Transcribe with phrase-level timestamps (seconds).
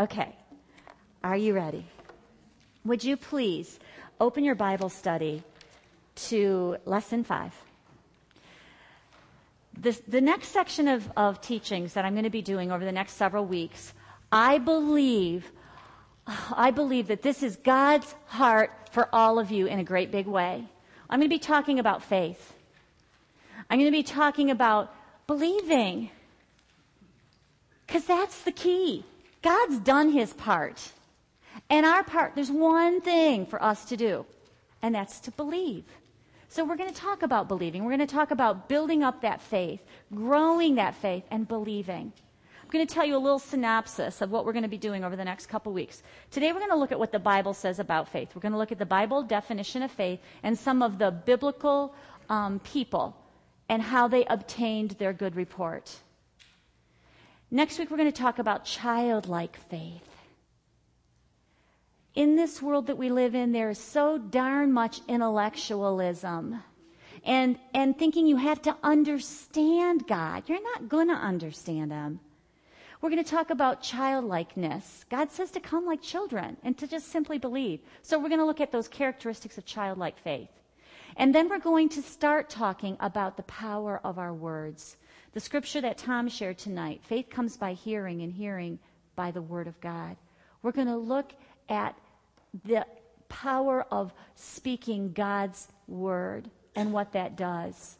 [0.00, 0.32] Okay.
[1.24, 1.84] Are you ready?
[2.84, 3.80] Would you please
[4.20, 5.42] open your Bible study
[6.28, 7.52] to lesson five?
[9.80, 12.92] The, the next section of, of teachings that I'm going to be doing over the
[12.92, 13.92] next several weeks,
[14.30, 15.50] I believe,
[16.52, 20.28] I believe that this is God's heart for all of you in a great big
[20.28, 20.64] way.
[21.10, 22.54] I'm going to be talking about faith.
[23.68, 24.94] I'm going to be talking about
[25.26, 26.10] believing.
[27.86, 29.04] Because that's the key.
[29.48, 30.92] God's done his part.
[31.70, 34.26] And our part, there's one thing for us to do,
[34.82, 35.84] and that's to believe.
[36.50, 37.82] So we're going to talk about believing.
[37.82, 39.80] We're going to talk about building up that faith,
[40.14, 42.12] growing that faith, and believing.
[42.62, 45.02] I'm going to tell you a little synopsis of what we're going to be doing
[45.02, 46.02] over the next couple weeks.
[46.30, 48.32] Today we're going to look at what the Bible says about faith.
[48.34, 51.94] We're going to look at the Bible definition of faith and some of the biblical
[52.28, 53.16] um, people
[53.70, 55.96] and how they obtained their good report.
[57.50, 60.08] Next week we're going to talk about childlike faith
[62.18, 66.60] in this world that we live in, there is so darn much intellectualism
[67.24, 70.42] and, and thinking you have to understand God.
[70.48, 72.18] You're not going to understand Him.
[73.00, 75.04] We're going to talk about childlikeness.
[75.08, 77.78] God says to come like children and to just simply believe.
[78.02, 80.50] So we're going to look at those characteristics of childlike faith.
[81.16, 84.96] And then we're going to start talking about the power of our words.
[85.38, 88.80] The scripture that Tom shared tonight faith comes by hearing, and hearing
[89.14, 90.16] by the word of God.
[90.62, 91.32] We're going to look
[91.68, 91.96] at
[92.64, 92.84] the
[93.28, 97.98] power of speaking God's word and what that does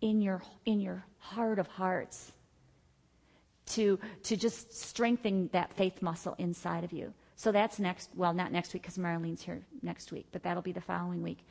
[0.00, 2.30] in your, in your heart of hearts
[3.70, 7.12] to, to just strengthen that faith muscle inside of you.
[7.34, 10.70] So that's next, well, not next week because Marlene's here next week, but that'll be
[10.70, 11.44] the following week.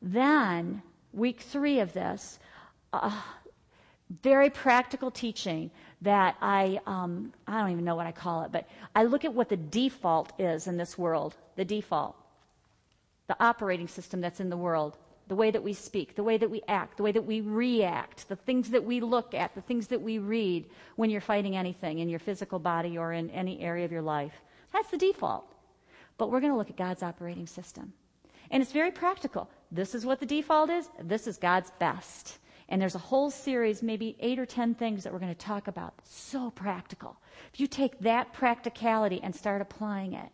[0.00, 2.38] Then, week three of this,
[2.92, 3.20] uh,
[4.22, 5.70] very practical teaching
[6.02, 9.34] that I, um, I don't even know what I call it, but I look at
[9.34, 12.16] what the default is in this world, the default,
[13.26, 16.50] the operating system that's in the world, the way that we speak, the way that
[16.50, 19.88] we act, the way that we react, the things that we look at, the things
[19.88, 20.64] that we read
[20.96, 24.32] when you're fighting anything in your physical body or in any area of your life.
[24.72, 25.44] That's the default.
[26.16, 27.92] But we're going to look at God's operating system.
[28.50, 29.50] And it's very practical.
[29.70, 30.88] This is what the default is.
[31.02, 32.38] This is God's best.
[32.68, 35.68] And there's a whole series, maybe eight or ten things that we're going to talk
[35.68, 35.94] about.
[36.04, 37.16] So practical.
[37.52, 40.28] If you take that practicality and start applying it,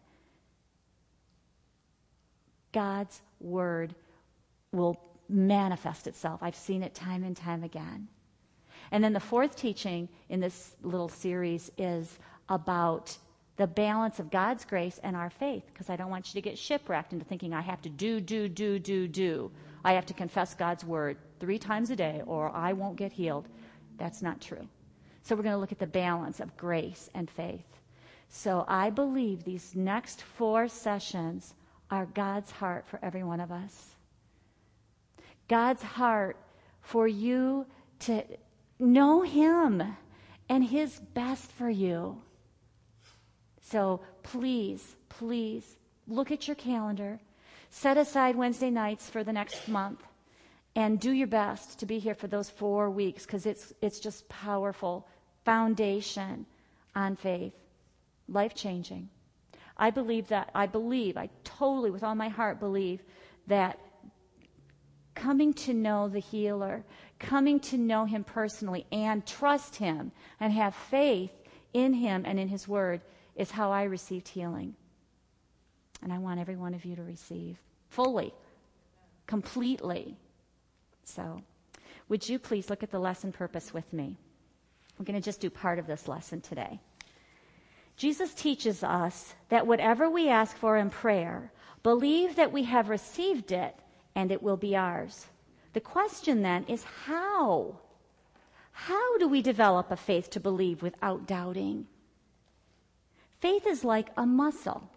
[2.72, 3.94] God's word
[4.72, 6.42] will manifest itself.
[6.42, 8.08] I've seen it time and time again.
[8.90, 12.18] And then the fourth teaching in this little series is
[12.48, 13.16] about
[13.56, 16.58] the balance of God's grace and our faith, because I don't want you to get
[16.58, 19.52] shipwrecked into thinking I have to do, do, do, do, do.
[19.84, 23.48] I have to confess God's word three times a day or I won't get healed.
[23.98, 24.66] That's not true.
[25.22, 27.66] So we're going to look at the balance of grace and faith.
[28.28, 31.54] So I believe these next four sessions
[31.90, 33.94] are God's heart for every one of us.
[35.48, 36.36] God's heart
[36.80, 37.66] for you
[38.00, 38.24] to
[38.78, 39.82] know Him
[40.48, 42.20] and His best for you.
[43.60, 47.20] So please, please look at your calendar.
[47.76, 50.00] Set aside Wednesday nights for the next month
[50.76, 54.28] and do your best to be here for those four weeks because it's, it's just
[54.28, 55.08] powerful
[55.44, 56.46] foundation
[56.94, 57.52] on faith,
[58.28, 59.08] life changing.
[59.76, 63.02] I believe that, I believe, I totally, with all my heart, believe
[63.48, 63.80] that
[65.16, 66.84] coming to know the healer,
[67.18, 71.32] coming to know him personally and trust him and have faith
[71.72, 73.00] in him and in his word
[73.34, 74.76] is how I received healing.
[76.04, 77.56] And I want every one of you to receive
[77.88, 78.32] fully,
[79.26, 80.16] completely.
[81.02, 81.40] So,
[82.10, 84.18] would you please look at the lesson purpose with me?
[84.98, 86.78] We're going to just do part of this lesson today.
[87.96, 91.50] Jesus teaches us that whatever we ask for in prayer,
[91.82, 93.74] believe that we have received it
[94.14, 95.26] and it will be ours.
[95.72, 97.78] The question then is how?
[98.72, 101.86] How do we develop a faith to believe without doubting?
[103.40, 104.90] Faith is like a muscle.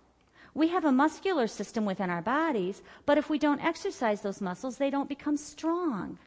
[0.57, 4.77] We have a muscular system within our bodies, but if we don't exercise those muscles,
[4.77, 6.17] they don't become strong.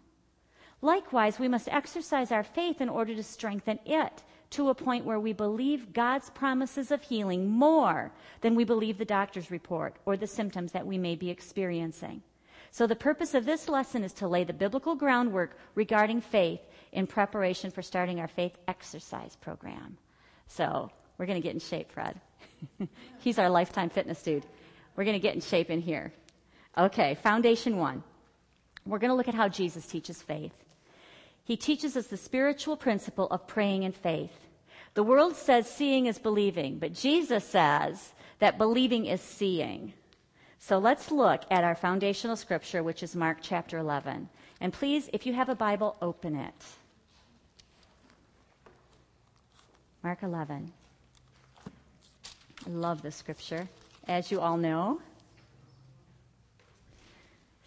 [0.83, 5.19] Likewise, we must exercise our faith in order to strengthen it to a point where
[5.19, 10.29] we believe God's promises of healing more than we believe the doctor's report or the
[10.29, 12.23] symptoms that we may be experiencing.
[12.71, 16.61] So, the purpose of this lesson is to lay the biblical groundwork regarding faith
[16.93, 19.99] in preparation for starting our faith exercise program.
[20.47, 22.19] So, we're going to get in shape, Fred.
[23.19, 24.47] He's our lifetime fitness dude.
[24.97, 26.15] We're going to get in shape in here.
[26.79, 28.03] Okay, foundation one.
[28.87, 30.55] We're going to look at how Jesus teaches faith.
[31.45, 34.33] He teaches us the spiritual principle of praying in faith.
[34.95, 39.93] The world says seeing is believing, but Jesus says that believing is seeing.
[40.59, 44.27] So let's look at our foundational scripture, which is Mark chapter 11.
[44.63, 46.65] And please, if you have a Bible, open it.
[50.03, 50.73] Mark 11.
[52.67, 53.69] I love this scripture,
[54.07, 55.01] as you all know.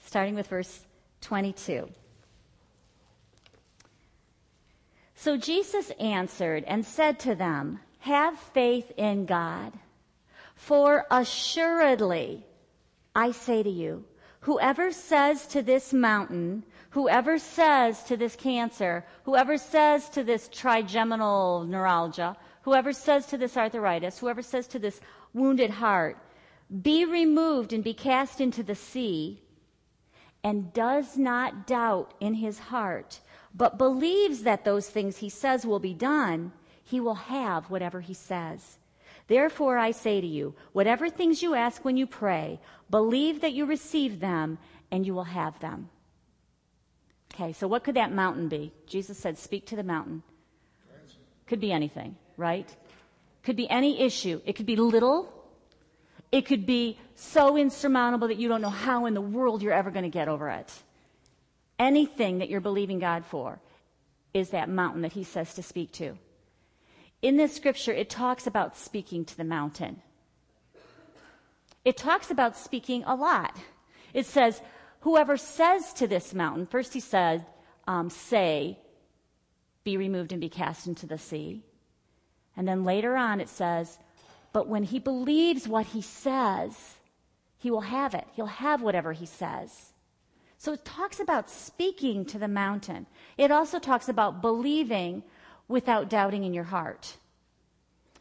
[0.06, 0.82] Starting with verse
[1.22, 1.90] 22.
[5.16, 9.74] So Jesus answered and said to them, Have faith in God.
[10.56, 12.46] For assuredly,
[13.16, 14.06] I say to you,
[14.42, 21.64] whoever says to this mountain, whoever says to this cancer, whoever says to this trigeminal
[21.64, 25.00] neuralgia, whoever says to this arthritis, whoever says to this
[25.34, 26.18] wounded heart,
[26.82, 29.42] be removed and be cast into the sea,
[30.44, 33.20] and does not doubt in his heart,
[33.54, 36.52] but believes that those things he says will be done,
[36.84, 38.78] he will have whatever he says.
[39.28, 43.66] Therefore, I say to you, whatever things you ask when you pray, believe that you
[43.66, 44.58] receive them,
[44.92, 45.90] and you will have them.
[47.34, 48.72] Okay, so what could that mountain be?
[48.86, 50.24] Jesus said, Speak to the mountain.
[51.48, 52.74] Could be anything, right?
[53.44, 54.42] Could be any issue.
[54.46, 55.32] It could be little.
[56.32, 59.92] It could be so insurmountable that you don't know how in the world you're ever
[59.92, 60.72] going to get over it.
[61.78, 63.60] Anything that you're believing God for
[64.34, 66.18] is that mountain that He says to speak to.
[67.22, 70.02] In this scripture, it talks about speaking to the mountain.
[71.86, 73.56] It talks about speaking a lot.
[74.14, 74.62] It says,
[75.02, 77.46] Whoever says to this mountain, first he said,
[77.88, 78.80] um, say,
[79.84, 81.62] be removed and be cast into the sea.
[82.56, 83.98] And then later on it says,
[84.52, 86.96] but when he believes what he says,
[87.58, 88.26] he will have it.
[88.34, 89.94] He'll have whatever he says.
[90.58, 93.08] So it talks about speaking to the mountain.
[93.38, 95.24] It also talks about believing
[95.68, 97.18] without doubting in your heart.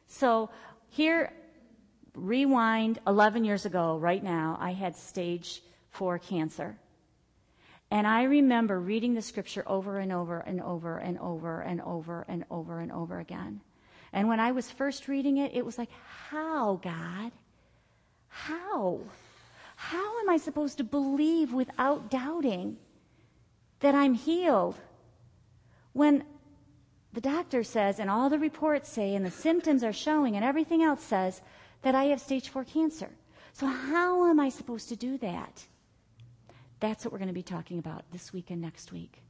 [0.08, 0.50] So
[0.88, 1.32] here,
[2.14, 6.76] rewind 11 years ago, right now, I had stage four cancer.
[7.90, 12.23] And I remember reading the scripture over and over and over and over and over
[12.23, 13.61] and over and over and over again.
[14.12, 15.91] And when I was first reading it, it was like,
[16.29, 17.32] how, God?
[18.29, 19.00] How?
[19.76, 22.76] How am I supposed to believe without doubting
[23.81, 24.76] that I'm healed
[25.93, 26.25] when
[27.12, 30.82] the doctor says, and all the reports say, and the symptoms are showing, and everything
[30.82, 31.43] else says
[31.82, 33.11] that I have stage four cancer?
[33.53, 35.67] So, how am I supposed to do that?
[36.81, 39.23] That's what we're going to be talking about this week and next week.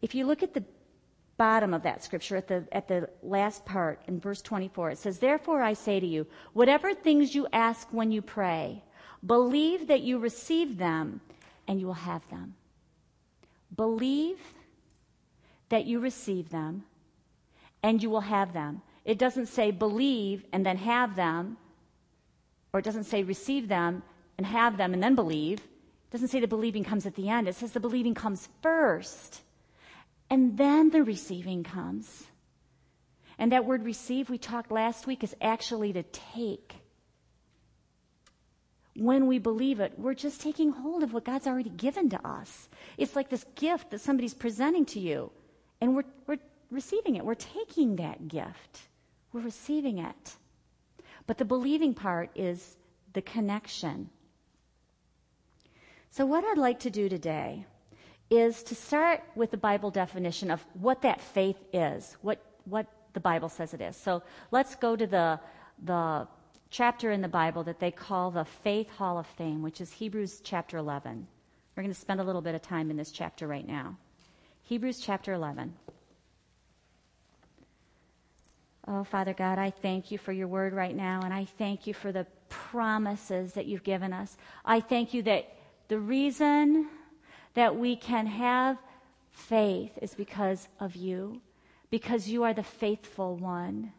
[0.00, 0.64] If you look at the
[1.40, 5.18] bottom of that scripture, at the, at the last part in verse 24, it says,
[5.18, 8.84] Therefore I say to you, whatever things you ask when you pray,
[9.24, 11.22] believe that you receive them
[11.66, 12.56] and you will have them.
[13.74, 14.36] Believe
[15.70, 16.84] that you receive them
[17.82, 18.82] and you will have them.
[19.06, 21.56] It doesn't say believe and then have them,
[22.74, 24.02] or it doesn't say receive them
[24.36, 27.48] and have them and then believe It doesn't say the believing comes at the end.
[27.48, 29.40] It says the believing comes first.
[30.30, 32.26] And then the receiving comes.
[33.38, 36.74] And that word receive, we talked last week, is actually to take.
[38.94, 42.68] When we believe it, we're just taking hold of what God's already given to us.
[42.96, 45.30] It's like this gift that somebody's presenting to you,
[45.80, 46.38] and we're, we're
[46.70, 47.24] receiving it.
[47.24, 48.80] We're taking that gift,
[49.32, 50.36] we're receiving it.
[51.26, 52.76] But the believing part is
[53.12, 54.10] the connection
[56.12, 57.66] so, what I'd like to do today
[58.30, 63.20] is to start with the Bible definition of what that faith is, what, what the
[63.20, 63.96] Bible says it is.
[63.96, 64.22] So,
[64.52, 65.40] let's go to the,
[65.84, 66.28] the
[66.70, 70.40] chapter in the Bible that they call the Faith Hall of Fame, which is Hebrews
[70.44, 71.26] chapter 11.
[71.74, 73.96] We're going to spend a little bit of time in this chapter right now.
[74.62, 75.74] Hebrews chapter 11.
[78.86, 81.94] Oh, Father God, I thank you for your word right now, and I thank you
[81.94, 84.36] for the promises that you've given us.
[84.64, 85.52] I thank you that
[85.88, 86.88] the reason
[87.54, 88.78] that we can have
[89.30, 91.40] faith is because of you,
[91.90, 93.92] because you are the faithful one,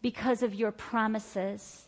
[0.00, 1.86] because of your promises,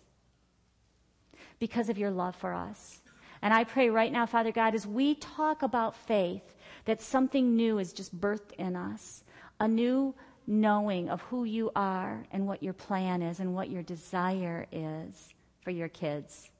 [1.58, 3.00] because of your love for us.
[3.42, 7.78] And I pray right now, Father God, as we talk about faith, that something new
[7.78, 9.24] is just birthed in us,
[9.60, 10.14] a new
[10.46, 15.34] knowing of who you are and what your plan is and what your desire is
[15.62, 16.50] for your kids.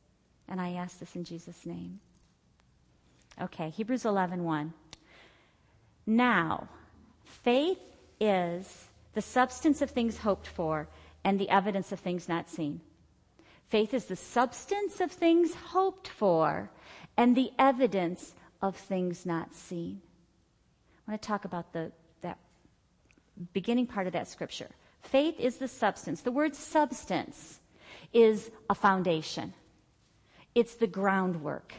[0.49, 2.01] And I ask this in Jesus' name.
[3.41, 4.73] Okay, Hebrews 11 1.
[6.07, 6.69] Now,
[7.25, 7.79] faith
[8.21, 10.89] is the substance of things hoped for
[11.25, 12.81] and the evidence of things not seen.
[13.69, 16.71] Faith is the substance of things hoped for
[17.17, 20.01] and the evidence of things not seen.
[21.07, 22.39] I want to talk about the, that
[23.53, 24.69] beginning part of that scripture.
[25.03, 26.21] Faith is the substance.
[26.21, 27.61] The word substance
[28.13, 29.55] is a foundation,
[30.55, 31.75] it's the groundwork.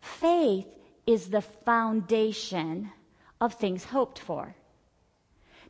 [0.00, 0.66] Faith
[1.06, 2.90] is the foundation
[3.40, 4.54] of things hoped for.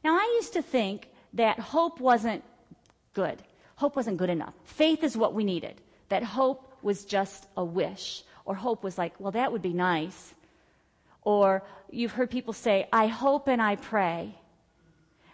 [0.03, 2.43] Now, I used to think that hope wasn't
[3.15, 3.43] good.
[3.77, 4.55] Hope wasn't good enough.
[4.65, 5.81] Faith is what we needed.
[6.09, 8.25] That hope was just a wish.
[8.45, 10.35] Or hope was like, well, that would be nice.
[11.23, 14.35] Or you've heard people say, I hope and I pray.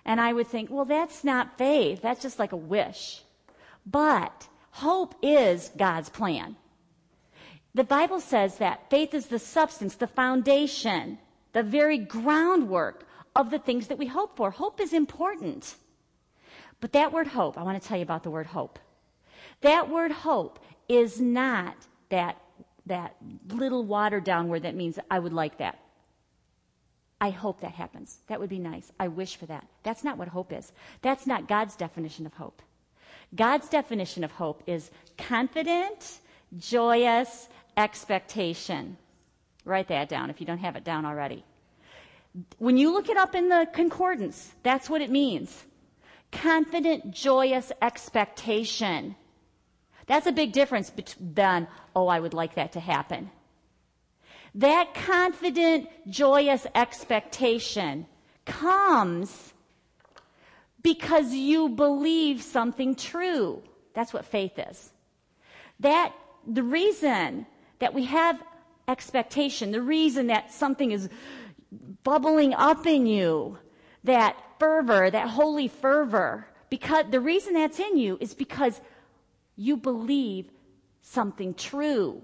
[0.04, 2.02] And I would think, well, that's not faith.
[2.02, 3.22] That's just like a wish.
[3.84, 6.56] But hope is God's plan.
[7.76, 11.18] The Bible says that faith is the substance, the foundation,
[11.52, 13.04] the very groundwork
[13.35, 14.50] of the things that we hope for.
[14.50, 15.75] Hope is important.
[16.80, 18.78] But that word hope, I want to tell you about the word hope.
[19.61, 21.76] That word hope is not
[22.09, 22.40] that,
[22.87, 23.14] that
[23.50, 25.78] little watered down word that means I would like that.
[27.21, 28.21] I hope that happens.
[28.28, 28.90] That would be nice.
[28.99, 29.66] I wish for that.
[29.83, 30.73] That's not what hope is.
[31.02, 32.62] That's not God's definition of hope.
[33.35, 36.21] God's definition of hope is confident,
[36.56, 38.97] joyous expectation.
[39.64, 41.45] Write that down if you don't have it down already.
[42.59, 45.64] When you look it up in the concordance, that's what it means.
[46.33, 49.16] Confident, joyous expectation.
[50.06, 53.30] That's a big difference than, oh, I would like that to happen.
[54.54, 58.06] That confident, joyous expectation
[58.45, 59.52] comes
[60.83, 63.62] because you believe something true.
[63.95, 64.92] That's what faith is.
[65.80, 66.14] That
[66.47, 67.47] the reason
[67.78, 68.42] that we have
[68.88, 71.09] expectation, the reason that something is
[72.04, 73.59] bubbling up in you,
[74.04, 78.80] that fervor, that holy fervor, because the reason that's in you is because
[79.56, 80.50] you believe
[81.02, 82.23] something true.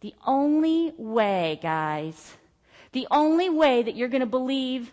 [0.00, 2.36] The only way, guys,
[2.92, 4.92] the only way that you're going to believe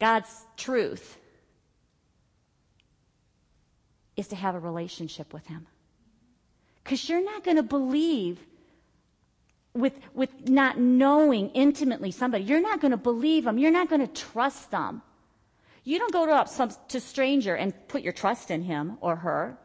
[0.00, 1.18] God's truth
[4.16, 5.66] is to have a relationship with Him.
[6.88, 8.40] Because you're not going to believe
[9.74, 12.44] with, with not knowing intimately somebody.
[12.44, 13.58] You're not going to believe them.
[13.58, 15.02] You're not going to trust them.
[15.84, 19.58] You don't go to some to stranger and put your trust in him or her.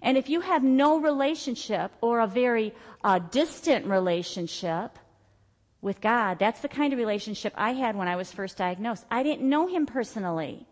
[0.00, 5.00] And if you have no relationship or a very uh, distant relationship
[5.80, 9.04] with God, that's the kind of relationship I had when I was first diagnosed.
[9.10, 10.68] I didn't know Him personally.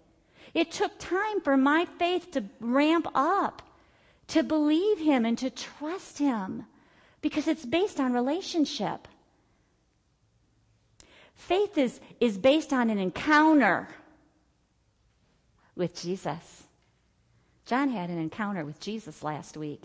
[0.54, 3.62] It took time for my faith to ramp up,
[4.30, 6.64] to believe Him and to trust Him,
[7.20, 9.06] because it's based on relationship.
[11.34, 13.88] Faith is, is based on an encounter
[15.76, 16.64] with Jesus.
[17.66, 19.84] John had an encounter with Jesus last week.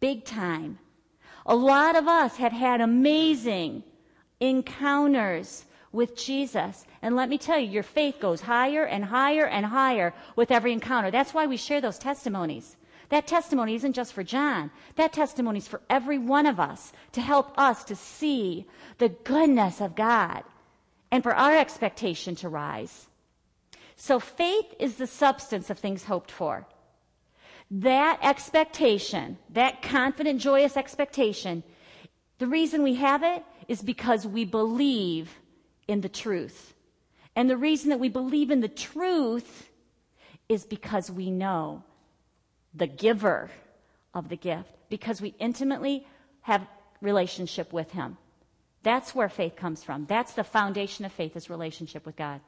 [0.00, 0.78] Big time.
[1.46, 3.82] A lot of us have had amazing
[4.40, 6.84] encounters with Jesus.
[7.02, 10.72] And let me tell you, your faith goes higher and higher and higher with every
[10.72, 11.10] encounter.
[11.10, 12.76] That's why we share those testimonies.
[13.08, 14.70] That testimony isn't just for John.
[14.96, 18.66] That testimony is for every one of us to help us to see
[18.98, 20.42] the goodness of God
[21.10, 23.08] and for our expectation to rise.
[23.96, 26.66] So faith is the substance of things hoped for.
[27.70, 31.62] That expectation, that confident, joyous expectation,
[32.38, 35.34] the reason we have it is because we believe
[35.86, 36.74] in the truth.
[37.34, 39.70] And the reason that we believe in the truth
[40.48, 41.82] is because we know
[42.78, 43.50] the giver
[44.14, 46.06] of the gift, because we intimately
[46.42, 46.66] have
[47.00, 48.16] relationship with him.
[48.82, 50.06] That's where faith comes from.
[50.06, 52.40] That's the foundation of faith is relationship with God.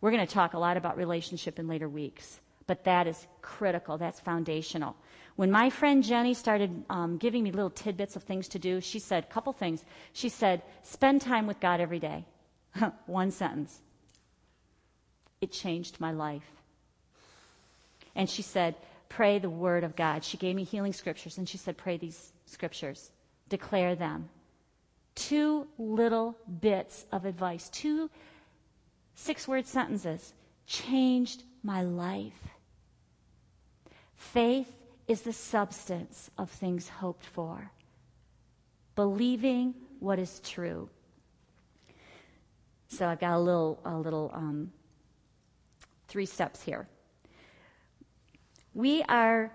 [0.00, 2.40] We're going to talk a lot about relationship in later weeks.
[2.66, 3.96] But that is critical.
[3.96, 4.96] That's foundational.
[5.36, 8.98] When my friend Jenny started um, giving me little tidbits of things to do, she
[8.98, 9.84] said a couple things.
[10.12, 12.24] She said, spend time with God every day.
[13.06, 13.80] One sentence.
[15.40, 16.50] It changed my life.
[18.14, 18.74] And she said,
[19.08, 20.24] pray the word of God.
[20.24, 23.10] She gave me healing scriptures and she said, pray these scriptures,
[23.48, 24.28] declare them.
[25.14, 28.10] Two little bits of advice, two
[29.14, 30.34] six word sentences
[30.66, 32.48] changed my life.
[34.14, 34.72] Faith
[35.08, 37.70] is the substance of things hoped for,
[38.94, 40.88] believing what is true.
[42.88, 44.72] So I've got a little, a little um,
[46.08, 46.88] three steps here.
[48.76, 49.50] We are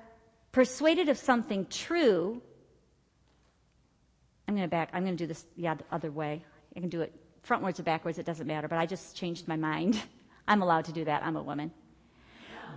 [0.52, 2.42] persuaded of something true.
[4.48, 4.90] I'm going to back.
[4.92, 6.44] I'm going to do this the other way.
[6.76, 7.14] I can do it
[7.48, 8.18] frontwards or backwards.
[8.18, 8.68] It doesn't matter.
[8.68, 10.02] But I just changed my mind.
[10.48, 11.24] I'm allowed to do that.
[11.24, 11.72] I'm a woman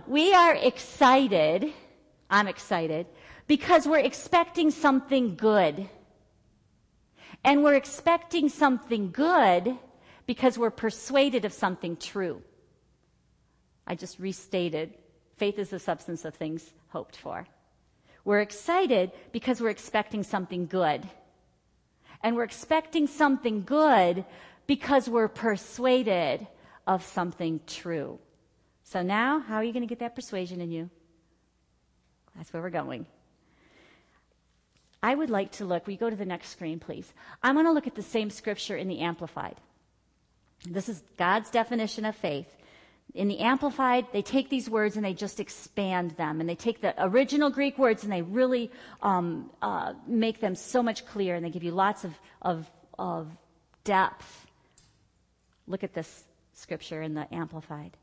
[0.07, 1.73] we are excited.
[2.29, 3.07] I'm excited
[3.47, 5.89] because we're expecting something good.
[7.43, 9.77] And we're expecting something good
[10.25, 12.41] because we're persuaded of something true.
[13.85, 14.95] I just restated
[15.37, 17.47] faith is the substance of things hoped for.
[18.23, 21.07] We're excited because we're expecting something good.
[22.23, 24.25] And we're expecting something good
[24.65, 26.47] because we're persuaded
[26.87, 28.19] of something true.
[28.83, 30.89] So now, how are you going to get that persuasion in you?
[32.35, 33.05] That's where we're going.
[35.01, 37.13] I would like to look, we go to the next screen, please.
[37.43, 39.55] I'm going to look at the same scripture in the Amplified.
[40.67, 42.47] This is God's definition of faith.
[43.15, 46.41] In the Amplified, they take these words and they just expand them.
[46.41, 48.69] And they take the original Greek words and they really
[49.01, 51.37] um, uh, make them so much clearer.
[51.37, 52.69] And they give you lots of, of,
[52.99, 53.29] of
[53.85, 54.45] depth.
[55.65, 57.95] Look at this scripture in the Amplified.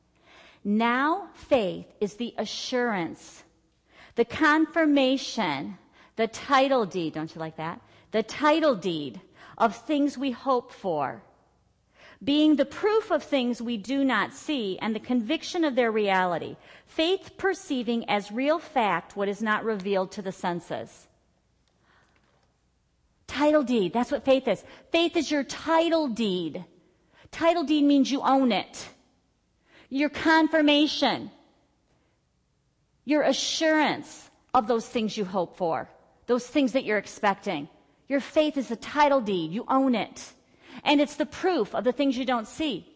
[0.65, 3.45] Now, faith is the assurance,
[4.15, 5.77] the confirmation,
[6.17, 7.13] the title deed.
[7.13, 7.83] Don't you like that?
[8.13, 9.21] The title deed
[9.59, 11.23] of things we hope for
[12.25, 16.57] being the proof of things we do not see and the conviction of their reality.
[16.87, 21.09] Faith perceiving as real fact what is not revealed to the senses.
[23.27, 24.63] Title deed, that's what faith is.
[24.91, 26.65] Faith is your title deed.
[27.31, 28.89] Title deed means you own it.
[29.89, 31.31] Your confirmation.
[33.05, 35.89] Your assurance of those things you hope for.
[36.27, 37.69] Those things that you're expecting.
[38.07, 39.51] Your faith is a title deed.
[39.51, 40.33] You own it.
[40.85, 42.89] And it's the proof of the things you don't see.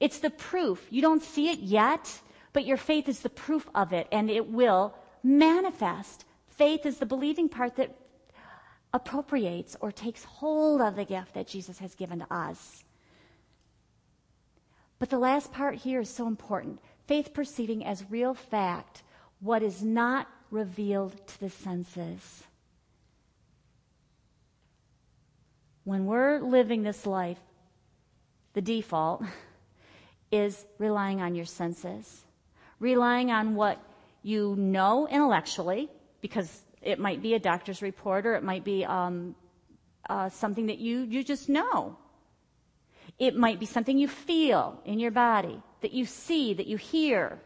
[0.00, 0.86] It's the proof.
[0.90, 2.20] You don't see it yet,
[2.52, 6.24] but your faith is the proof of it, and it will manifest.
[6.48, 7.96] Faith is the believing part that
[8.92, 12.84] appropriates or takes hold of the gift that Jesus has given to us.
[14.98, 19.02] But the last part here is so important faith perceiving as real fact
[19.40, 22.44] what is not revealed to the senses.
[25.86, 27.38] When we're living this life,
[28.54, 29.22] the default
[30.32, 32.24] is relying on your senses,
[32.80, 33.80] relying on what
[34.24, 35.88] you know intellectually,
[36.20, 36.50] because
[36.82, 39.36] it might be a doctor's report or it might be um,
[40.10, 41.96] uh, something that you, you just know.
[43.20, 47.40] It might be something you feel in your body, that you see, that you hear.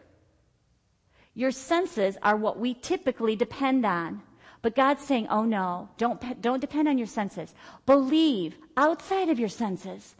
[1.34, 4.22] Your senses are what we typically depend on.
[4.62, 7.54] But God's saying, oh no, don't, don't depend on your senses.
[7.86, 10.14] Believe outside of your senses.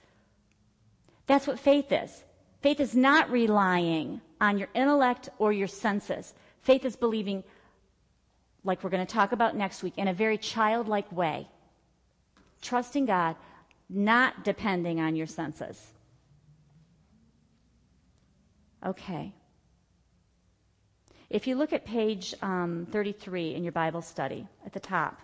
[1.26, 2.24] That's what faith is.
[2.62, 6.34] Faith is not relying on your intellect or your senses.
[6.62, 7.44] Faith is believing,
[8.64, 11.48] like we're going to talk about next week, in a very childlike way.
[12.62, 13.36] Trusting God,
[13.88, 15.92] not depending on your senses.
[18.84, 19.32] Okay.
[21.30, 25.20] If you look at page um, 33 in your Bible study at the top,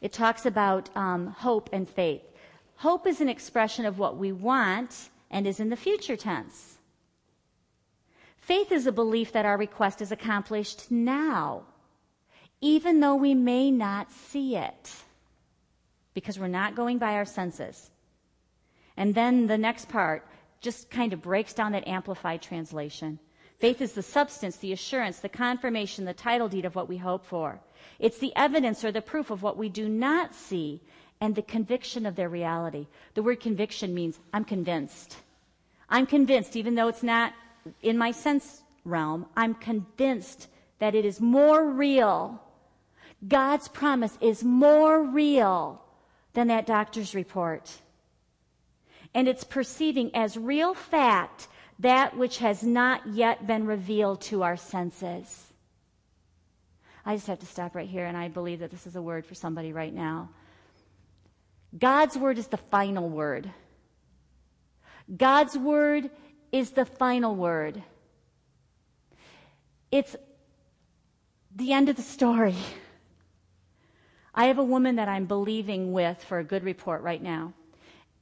[0.00, 2.22] it talks about um, hope and faith.
[2.76, 6.78] Hope is an expression of what we want and is in the future tense.
[8.36, 11.62] Faith is a belief that our request is accomplished now,
[12.60, 14.92] even though we may not see it,
[16.12, 17.90] because we're not going by our senses.
[18.96, 20.24] And then the next part
[20.60, 23.18] just kind of breaks down that amplified translation.
[23.58, 27.24] Faith is the substance, the assurance, the confirmation, the title deed of what we hope
[27.24, 27.60] for.
[27.98, 30.80] It's the evidence or the proof of what we do not see
[31.20, 32.86] and the conviction of their reality.
[33.14, 35.16] The word conviction means I'm convinced.
[35.88, 37.32] I'm convinced, even though it's not
[37.82, 42.42] in my sense realm, I'm convinced that it is more real.
[43.26, 45.82] God's promise is more real
[46.34, 47.70] than that doctor's report.
[49.14, 54.56] And it's perceiving as real fact that which has not yet been revealed to our
[54.56, 55.52] senses.
[57.04, 59.26] I just have to stop right here, and I believe that this is a word
[59.26, 60.30] for somebody right now.
[61.76, 63.50] God's word is the final word.
[65.14, 66.10] God's word
[66.52, 67.82] is the final word.
[69.90, 70.16] It's
[71.54, 72.56] the end of the story.
[74.34, 77.52] I have a woman that I'm believing with for a good report right now.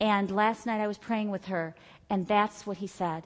[0.01, 1.75] And last night I was praying with her,
[2.11, 3.23] and that's what he said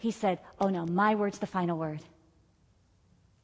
[0.00, 2.00] he said, Oh no, my word's the final word.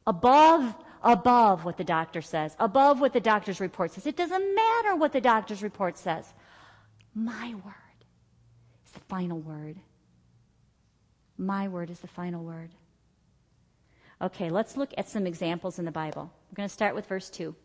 [0.07, 4.07] Above, above what the doctor says, above what the doctor's report says.
[4.07, 6.25] It doesn't matter what the doctor's report says.
[7.13, 7.99] My word
[8.85, 9.77] is the final word.
[11.37, 12.71] My word is the final word.
[14.19, 16.33] Okay, let's look at some examples in the Bible.
[16.49, 17.55] We're going to start with verse 2.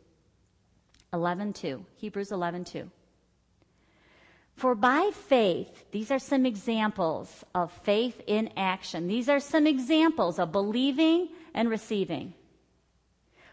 [1.14, 1.84] 11 2.
[1.96, 2.90] Hebrews 11 2.
[4.56, 9.08] For by faith, these are some examples of faith in action.
[9.08, 12.34] These are some examples of believing and receiving.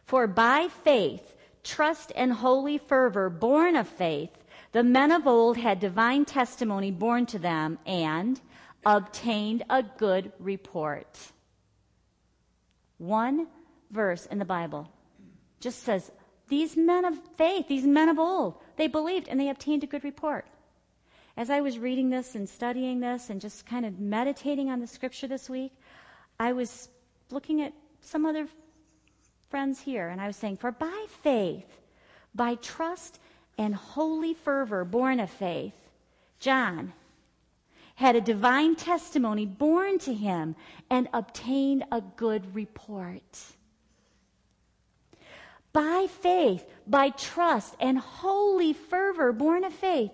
[0.06, 4.32] For by faith, trust and holy fervor born of faith,
[4.72, 8.40] the men of old had divine testimony born to them, and
[8.86, 11.18] obtained a good report.
[12.98, 13.48] One
[13.92, 14.90] verse in the Bible
[15.60, 16.12] just says,
[16.48, 20.04] These men of faith, these men of old, they believed and they obtained a good
[20.04, 20.46] report.
[21.40, 24.88] As I was reading this and studying this and just kind of meditating on the
[24.88, 25.72] scripture this week,
[26.38, 26.90] I was
[27.32, 27.72] looking at
[28.02, 28.46] some other
[29.50, 31.80] friends here and I was saying, For by faith,
[32.36, 33.22] by trust
[33.58, 35.90] and holy fervor born of faith,
[36.42, 36.92] John
[37.96, 40.58] had a divine testimony born to him
[40.90, 43.40] and obtained a good report.
[45.72, 50.12] By faith, by trust, and holy fervor born of faith,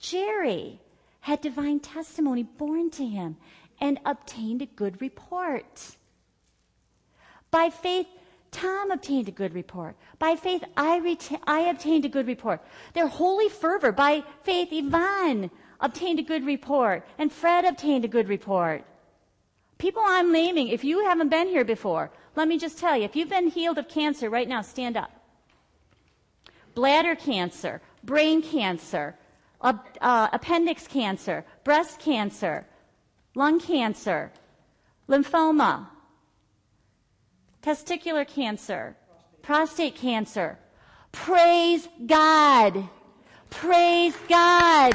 [0.00, 0.80] Jerry
[1.20, 3.36] had divine testimony born to him
[3.80, 5.96] and obtained a good report.
[7.50, 8.06] By faith,
[8.50, 9.96] Tom obtained a good report.
[10.18, 12.60] By faith, I, reta- I obtained a good report.
[12.94, 13.92] Their holy fervor.
[13.92, 17.06] By faith, Yvonne obtained a good report.
[17.18, 18.84] And Fred obtained a good report.
[19.78, 23.16] People I'm naming, if you haven't been here before, let me just tell you if
[23.16, 25.10] you've been healed of cancer right now, stand up.
[26.74, 29.16] Bladder cancer, brain cancer,
[29.62, 32.66] uh, appendix cancer, breast cancer,
[33.34, 34.32] lung cancer,
[35.08, 35.86] lymphoma,
[37.62, 38.96] testicular cancer,
[39.42, 40.58] prostate cancer.
[41.12, 42.88] Praise God.
[43.50, 44.94] Praise God.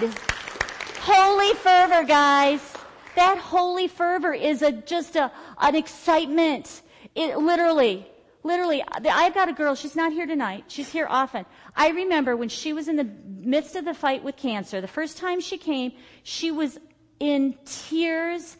[1.01, 2.73] Holy fervor, guys.
[3.15, 6.81] That holy fervor is a, just a, an excitement.
[7.13, 8.07] It literally,
[8.45, 10.65] literally, I've got a girl, she's not here tonight.
[10.67, 11.45] She's here often.
[11.75, 15.17] I remember when she was in the midst of the fight with cancer, the first
[15.17, 15.91] time she came,
[16.23, 16.79] she was
[17.19, 18.55] in tears,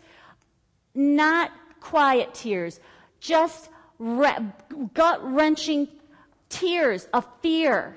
[0.96, 2.80] not quiet tears,
[3.20, 3.70] just
[4.94, 5.88] gut wrenching
[6.50, 7.96] tears of fear.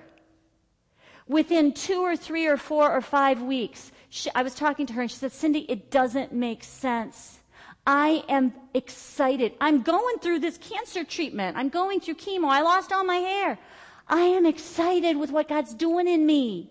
[1.27, 5.03] Within two or three or four or five weeks, she, I was talking to her
[5.03, 7.41] and she said, Cindy, it doesn't make sense.
[7.89, 9.55] I am excited.
[9.63, 11.57] I'm going through this cancer treatment.
[11.57, 12.47] I'm going through chemo.
[12.47, 13.59] I lost all my hair.
[14.07, 16.71] I am excited with what God's doing in me.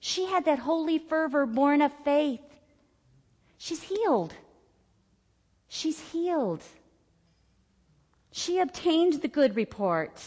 [0.00, 2.40] She had that holy fervor born of faith.
[3.56, 4.34] She's healed.
[5.68, 6.64] She's healed.
[8.32, 10.20] She obtained the good report.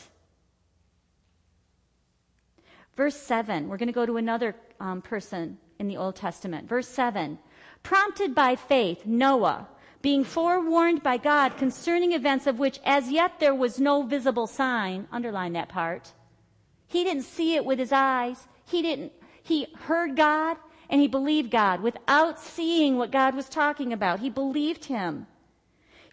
[2.95, 6.69] Verse 7, we're going to go to another um, person in the Old Testament.
[6.69, 7.37] Verse 7
[7.83, 9.67] Prompted by faith, Noah,
[10.01, 15.07] being forewarned by God concerning events of which as yet there was no visible sign,
[15.11, 16.13] underline that part.
[16.87, 18.47] He didn't see it with his eyes.
[18.65, 20.57] He didn't, he heard God
[20.89, 24.19] and he believed God without seeing what God was talking about.
[24.19, 25.27] He believed him.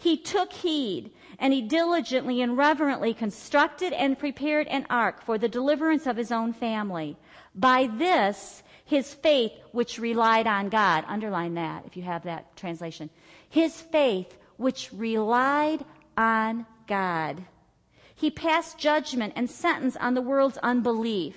[0.00, 5.48] He took heed and he diligently and reverently constructed and prepared an ark for the
[5.48, 7.16] deliverance of his own family.
[7.54, 13.10] By this, his faith, which relied on God, underline that if you have that translation.
[13.48, 15.84] His faith, which relied
[16.16, 17.44] on God.
[18.14, 21.36] He passed judgment and sentence on the world's unbelief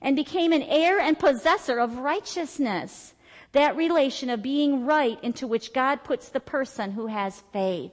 [0.00, 3.14] and became an heir and possessor of righteousness.
[3.52, 7.92] That relation of being right into which God puts the person who has faith.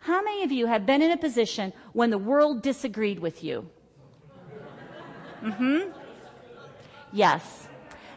[0.00, 3.68] How many of you have been in a position when the world disagreed with you?
[5.42, 5.90] Mm-hmm.
[7.12, 7.68] Yes.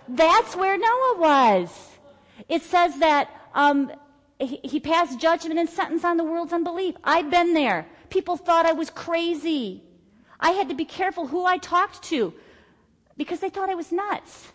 [0.08, 1.87] That's where Noah was.
[2.48, 3.92] It says that um,
[4.40, 6.96] he, he passed judgment and sentence on the world's unbelief.
[7.04, 7.88] I've been there.
[8.10, 9.84] People thought I was crazy.
[10.40, 12.34] I had to be careful who I talked to
[13.18, 14.52] because they thought I was nuts.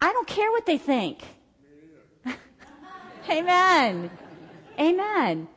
[0.00, 1.22] I don't care what they think.
[3.30, 4.10] Amen.
[4.78, 5.48] Amen.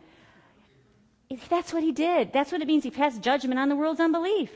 [1.49, 2.34] That's what he did.
[2.34, 2.84] That's what it means.
[2.84, 4.52] He passed judgment on the world's unbelief.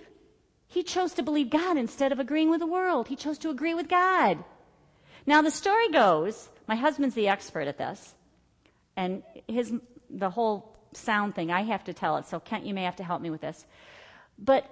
[0.68, 3.08] He chose to believe God instead of agreeing with the world.
[3.08, 4.44] He chose to agree with God.
[5.26, 8.14] Now the story goes, my husband's the expert at this,
[8.96, 9.74] and his
[10.10, 13.04] the whole sound thing, I have to tell it, so Kent, you may have to
[13.04, 13.66] help me with this.
[14.38, 14.66] But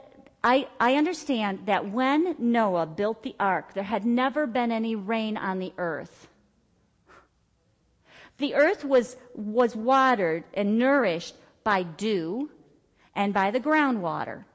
[0.43, 5.37] I, I understand that when Noah built the ark, there had never been any rain
[5.37, 6.27] on the earth.
[8.37, 12.49] The earth was, was watered and nourished by dew
[13.15, 14.45] and by the groundwater.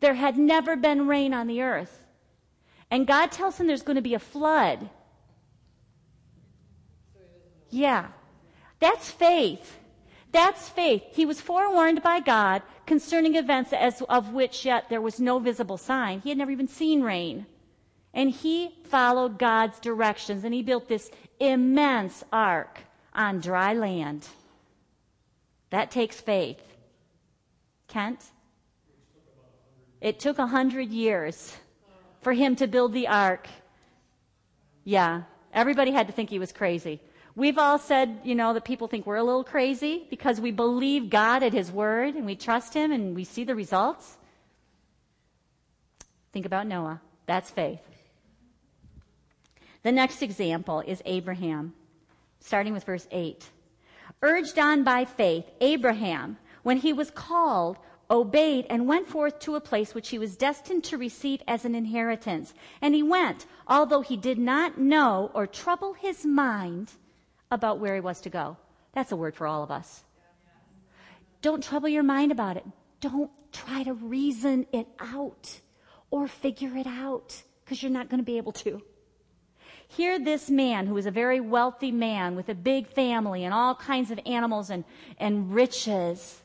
[0.00, 2.04] There had never been rain on the earth.
[2.90, 4.90] And God tells him there's going to be a flood.
[7.70, 8.08] Yeah.
[8.80, 9.78] That's faith.
[10.30, 11.02] That's faith.
[11.10, 15.78] He was forewarned by God concerning events as of which yet there was no visible
[15.78, 16.20] sign.
[16.20, 17.46] He had never even seen rain.
[18.14, 22.80] And he followed God's directions and he built this immense ark
[23.14, 24.26] on dry land.
[25.70, 26.62] That takes faith.
[27.88, 28.24] Kent?
[30.00, 31.56] It took a hundred years
[32.20, 33.48] for him to build the ark.
[34.84, 37.00] Yeah, everybody had to think he was crazy.
[37.38, 41.08] We've all said, you know, that people think we're a little crazy because we believe
[41.08, 44.16] God at His word and we trust Him and we see the results.
[46.32, 47.00] Think about Noah.
[47.26, 47.78] That's faith.
[49.84, 51.74] The next example is Abraham,
[52.40, 53.48] starting with verse 8.
[54.20, 57.76] Urged on by faith, Abraham, when he was called,
[58.10, 61.76] obeyed and went forth to a place which he was destined to receive as an
[61.76, 62.52] inheritance.
[62.82, 66.90] And he went, although he did not know or trouble his mind
[67.50, 68.56] about where he was to go.
[68.94, 70.04] That's a word for all of us.
[71.40, 72.64] Don't trouble your mind about it.
[73.00, 75.60] Don't try to reason it out
[76.10, 78.82] or figure it out because you're not going to be able to.
[79.86, 83.74] Here, this man who was a very wealthy man with a big family and all
[83.74, 84.84] kinds of animals and,
[85.18, 86.42] and riches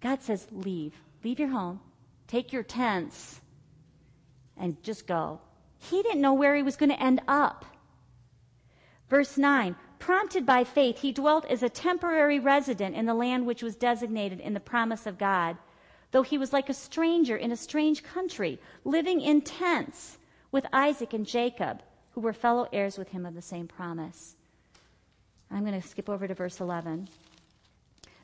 [0.00, 0.94] God says, leave.
[1.24, 1.80] Leave your home.
[2.28, 3.40] Take your tents
[4.56, 5.40] and just go.
[5.78, 7.64] He didn't know where he was going to end up.
[9.08, 13.60] Verse 9 Prompted by faith, he dwelt as a temporary resident in the land which
[13.60, 15.56] was designated in the promise of God,
[16.12, 20.18] though he was like a stranger in a strange country, living in tents
[20.52, 24.36] with Isaac and Jacob, who were fellow heirs with him of the same promise.
[25.50, 27.08] I'm going to skip over to verse 11.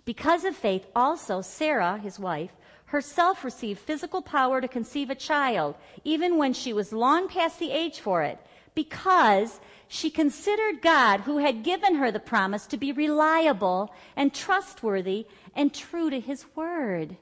[0.04, 2.52] Because of faith, also Sarah, his wife,
[2.84, 7.72] herself received physical power to conceive a child, even when she was long past the
[7.72, 8.38] age for it,
[8.76, 9.58] because
[9.94, 15.74] she considered God, who had given her the promise, to be reliable and trustworthy and
[15.74, 17.18] true to his word.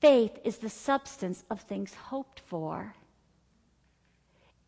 [0.00, 2.96] Faith is the substance of things hoped for.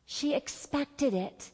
[0.05, 1.51] She expected it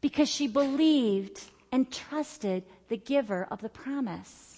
[0.00, 1.42] because she believed
[1.72, 4.55] and trusted the giver of the promise.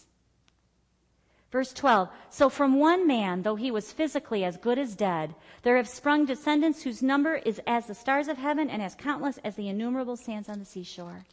[1.50, 5.76] Verse 12 So from one man, though he was physically as good as dead, there
[5.76, 9.56] have sprung descendants whose number is as the stars of heaven and as countless as
[9.56, 11.24] the innumerable sands on the seashore.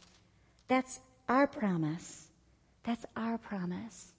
[0.68, 2.28] That's our promise.
[2.84, 4.12] That's our promise.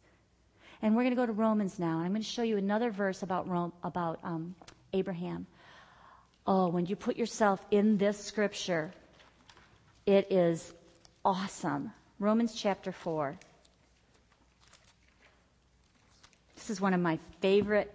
[0.81, 2.91] And we're going to go to Romans now, and I'm going to show you another
[2.91, 4.53] verse about, Rome, about um,
[4.93, 5.47] Abraham.
[6.45, 8.91] Oh, when you put yourself in this scripture,
[10.05, 10.73] it is
[11.25, 11.91] awesome.
[12.19, 13.37] Romans chapter 4.
[16.67, 17.93] This is one of my favorite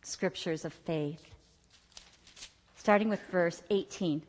[0.00, 1.22] scriptures of faith.
[2.76, 4.22] Starting with verse 18.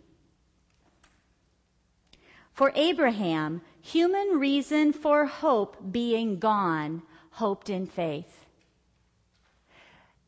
[2.52, 8.46] For Abraham, human reason for hope being gone, hoped in faith.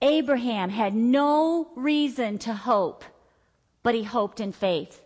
[0.01, 3.03] Abraham had no reason to hope,
[3.83, 5.01] but he hoped in faith.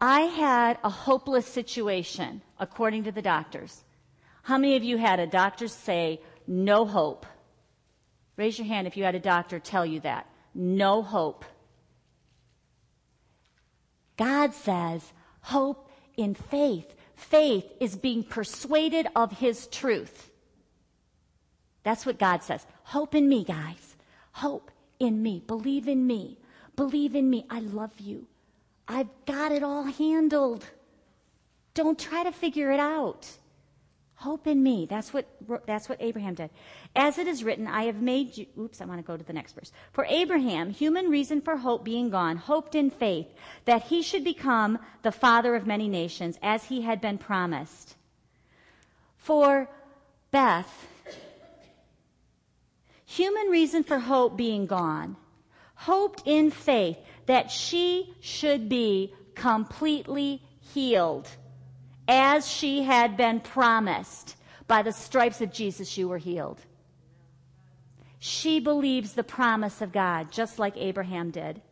[0.00, 3.84] I had a hopeless situation, according to the doctors.
[4.48, 7.26] How many of you had a doctor say, no hope?
[8.38, 10.26] Raise your hand if you had a doctor tell you that.
[10.54, 11.44] No hope.
[14.16, 16.94] God says, hope in faith.
[17.14, 20.30] Faith is being persuaded of His truth.
[21.82, 22.64] That's what God says.
[22.84, 23.96] Hope in me, guys.
[24.32, 25.42] Hope in me.
[25.46, 26.38] Believe in me.
[26.74, 27.44] Believe in me.
[27.50, 28.26] I love you.
[28.88, 30.64] I've got it all handled.
[31.74, 33.28] Don't try to figure it out.
[34.20, 34.84] Hope in me.
[34.90, 35.26] That's what,
[35.64, 36.50] that's what Abraham did.
[36.96, 39.32] As it is written, I have made you, oops, I want to go to the
[39.32, 39.70] next verse.
[39.92, 43.28] For Abraham, human reason for hope being gone, hoped in faith
[43.64, 47.94] that he should become the father of many nations as he had been promised.
[49.18, 49.70] For
[50.32, 50.88] Beth,
[53.06, 55.16] human reason for hope being gone,
[55.76, 60.42] hoped in faith that she should be completely
[60.74, 61.30] healed
[62.08, 64.36] as she had been promised.
[64.66, 66.60] By the stripes of Jesus, you were healed.
[68.18, 71.62] She believes the promise of God, just like Abraham did.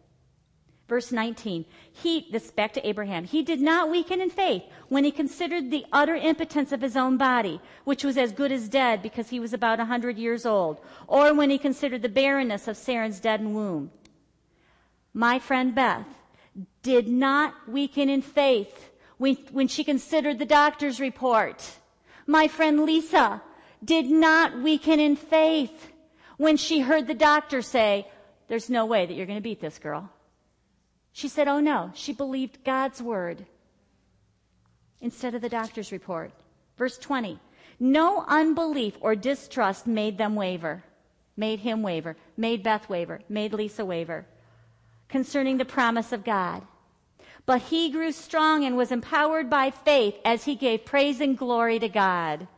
[0.88, 5.11] Verse 19, he, this back to Abraham, he did not weaken in faith when he
[5.11, 9.29] considered the utter impotence of his own body, which was as good as dead because
[9.29, 13.18] he was about a hundred years old, or when he considered the barrenness of Sarah's
[13.18, 13.90] dead womb
[15.16, 16.07] my friend Beth,
[16.83, 21.64] did not weaken in faith when, she considered the doctor's report.
[22.26, 23.42] My friend Lisa
[23.85, 25.92] did not weaken in faith
[26.37, 28.07] when she heard the doctor say,
[28.48, 30.11] There's no way that you're going to beat this girl.
[31.12, 33.46] She said, Oh no, she believed God's word
[35.00, 36.33] instead of the doctor's report.
[36.76, 37.38] Verse 20
[37.81, 40.85] No unbelief or distrust made them waver,
[41.37, 44.26] made him waver, made Beth waver, made Lisa waver
[45.09, 46.62] concerning the promise of God.
[47.46, 51.78] But he grew strong and was empowered by faith as he gave praise and glory
[51.78, 52.48] to God.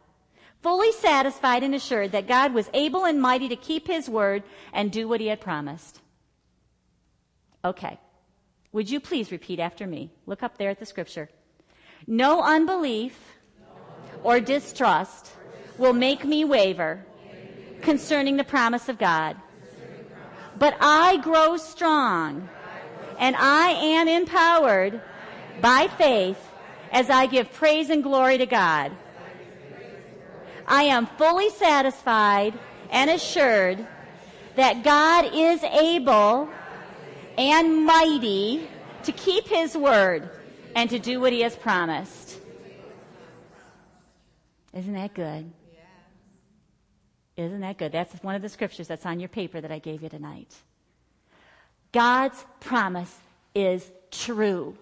[0.62, 4.90] Fully satisfied and assured that God was able and mighty to keep his word and
[4.90, 6.00] do what he had promised.
[7.64, 8.00] Okay.
[8.72, 10.10] Would you please repeat after me?
[10.26, 11.28] Look up there at the scripture.
[12.06, 13.18] No unbelief
[14.22, 15.32] or distrust
[15.76, 17.04] will make me waver
[17.82, 19.36] concerning the promise of God.
[20.58, 22.48] But I grow strong
[23.18, 25.00] and I am empowered
[25.60, 26.38] by faith
[26.92, 28.92] as I give praise and glory to God.
[30.66, 32.58] I am fully satisfied
[32.90, 33.86] and assured
[34.56, 36.48] that God is able
[37.36, 38.68] and mighty
[39.04, 40.28] to keep his word
[40.74, 42.38] and to do what he has promised.
[44.74, 45.50] Isn't that good?
[47.36, 47.92] Isn't that good?
[47.92, 50.54] That's one of the scriptures that's on your paper that I gave you tonight.
[51.92, 53.14] God's promise
[53.54, 54.76] is true.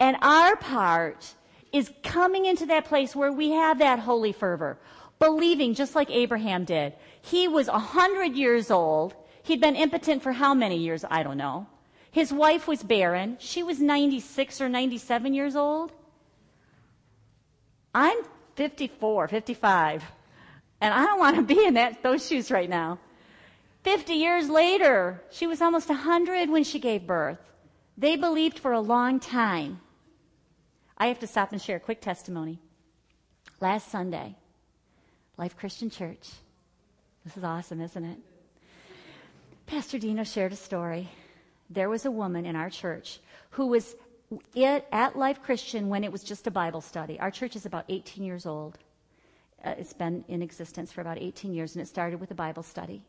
[0.00, 1.34] And our part
[1.72, 4.78] is coming into that place where we have that holy fervor,
[5.18, 6.94] believing just like Abraham did.
[7.22, 9.14] He was a hundred years old.
[9.44, 11.04] He'd been impotent for how many years?
[11.08, 11.66] I don't know.
[12.10, 13.36] His wife was barren.
[13.40, 15.92] She was 96 or 97 years old.
[17.94, 18.18] I'm
[18.56, 20.04] 54, 55,
[20.80, 22.98] and I don't want to be in that, those shoes right now.
[23.82, 27.38] 50 years later, she was almost 100 when she gave birth.
[27.98, 29.80] They believed for a long time.
[30.96, 32.60] I have to stop and share a quick testimony.
[33.60, 34.36] Last Sunday,
[35.36, 36.30] Life Christian Church.
[37.24, 38.18] This is awesome, isn't it?
[39.66, 41.08] Pastor Dino shared a story.
[41.70, 43.96] There was a woman in our church who was
[44.56, 47.18] at Life Christian when it was just a Bible study.
[47.18, 48.78] Our church is about 18 years old.
[49.64, 52.62] Uh, it's been in existence for about 18 years, and it started with a Bible
[52.62, 53.02] study.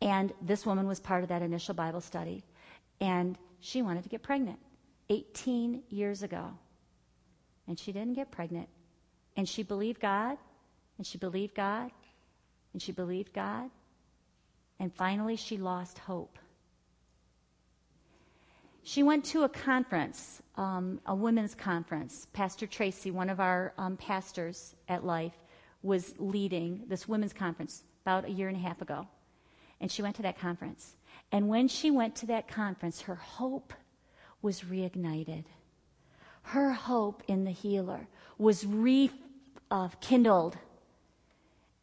[0.00, 2.42] And this woman was part of that initial Bible study.
[3.00, 4.58] And she wanted to get pregnant
[5.08, 6.50] 18 years ago.
[7.68, 8.68] And she didn't get pregnant.
[9.36, 10.38] And she believed God,
[10.96, 11.90] and she believed God,
[12.72, 13.70] and she believed God.
[14.78, 16.38] And finally, she lost hope.
[18.82, 22.26] She went to a conference, um, a women's conference.
[22.32, 25.36] Pastor Tracy, one of our um, pastors at Life,
[25.82, 29.06] was leading this women's conference about a year and a half ago.
[29.80, 30.94] And she went to that conference.
[31.32, 33.72] And when she went to that conference, her hope
[34.42, 35.44] was reignited.
[36.42, 40.54] Her hope in the healer was rekindled.
[40.56, 40.58] Uh,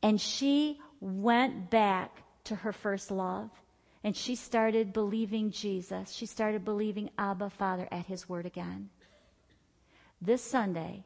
[0.03, 3.49] and she went back to her first love.
[4.03, 6.11] And she started believing Jesus.
[6.11, 8.89] She started believing Abba Father at his word again.
[10.21, 11.03] This Sunday,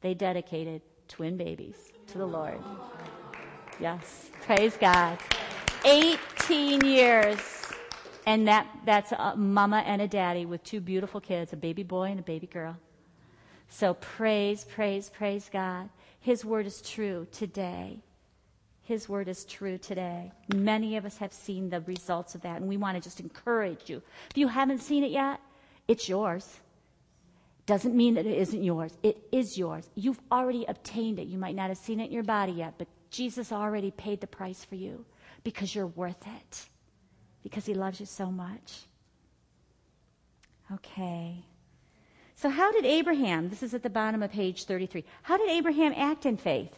[0.00, 1.76] they dedicated twin babies
[2.08, 2.58] to the Lord.
[3.80, 5.18] Yes, praise God.
[5.84, 7.38] 18 years.
[8.26, 12.10] And that, that's a mama and a daddy with two beautiful kids, a baby boy
[12.10, 12.76] and a baby girl.
[13.68, 15.88] So praise, praise, praise God.
[16.20, 18.00] His word is true today.
[18.82, 20.32] His word is true today.
[20.54, 23.88] Many of us have seen the results of that, and we want to just encourage
[23.88, 24.02] you.
[24.30, 25.40] If you haven't seen it yet,
[25.86, 26.60] it's yours.
[27.66, 28.96] Doesn't mean that it isn't yours.
[29.02, 29.88] It is yours.
[29.94, 31.28] You've already obtained it.
[31.28, 34.26] You might not have seen it in your body yet, but Jesus already paid the
[34.26, 35.04] price for you
[35.44, 36.68] because you're worth it,
[37.42, 38.86] because He loves you so much.
[40.72, 41.44] Okay.
[42.36, 45.92] So, how did Abraham, this is at the bottom of page 33, how did Abraham
[45.96, 46.72] act in faith?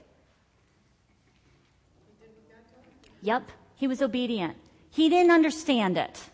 [3.23, 4.57] Yep, he was obedient.
[4.91, 6.31] He didn't understand it.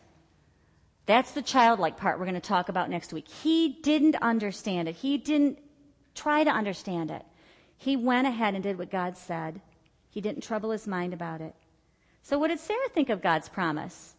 [1.06, 3.28] That's the childlike part we're going to talk about next week.
[3.28, 4.96] He didn't understand it.
[4.96, 5.58] He didn't
[6.14, 7.24] try to understand it.
[7.76, 9.60] He went ahead and did what God said.
[10.08, 11.54] He didn't trouble his mind about it.
[12.26, 14.16] So, what did Sarah think of God's promise?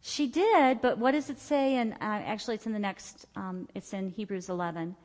[0.00, 1.76] She did, but what does it say?
[1.76, 4.96] And uh, actually, it's in the next, um, it's in Hebrews 11.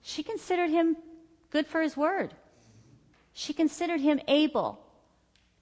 [0.00, 0.96] She considered him
[1.50, 2.32] good for his word.
[3.34, 4.82] She considered him able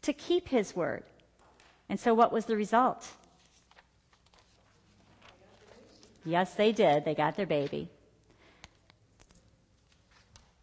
[0.02, 1.02] to keep his word.
[1.88, 3.08] And so, what was the result?
[6.24, 7.04] Yes, they did.
[7.04, 7.90] They got their baby.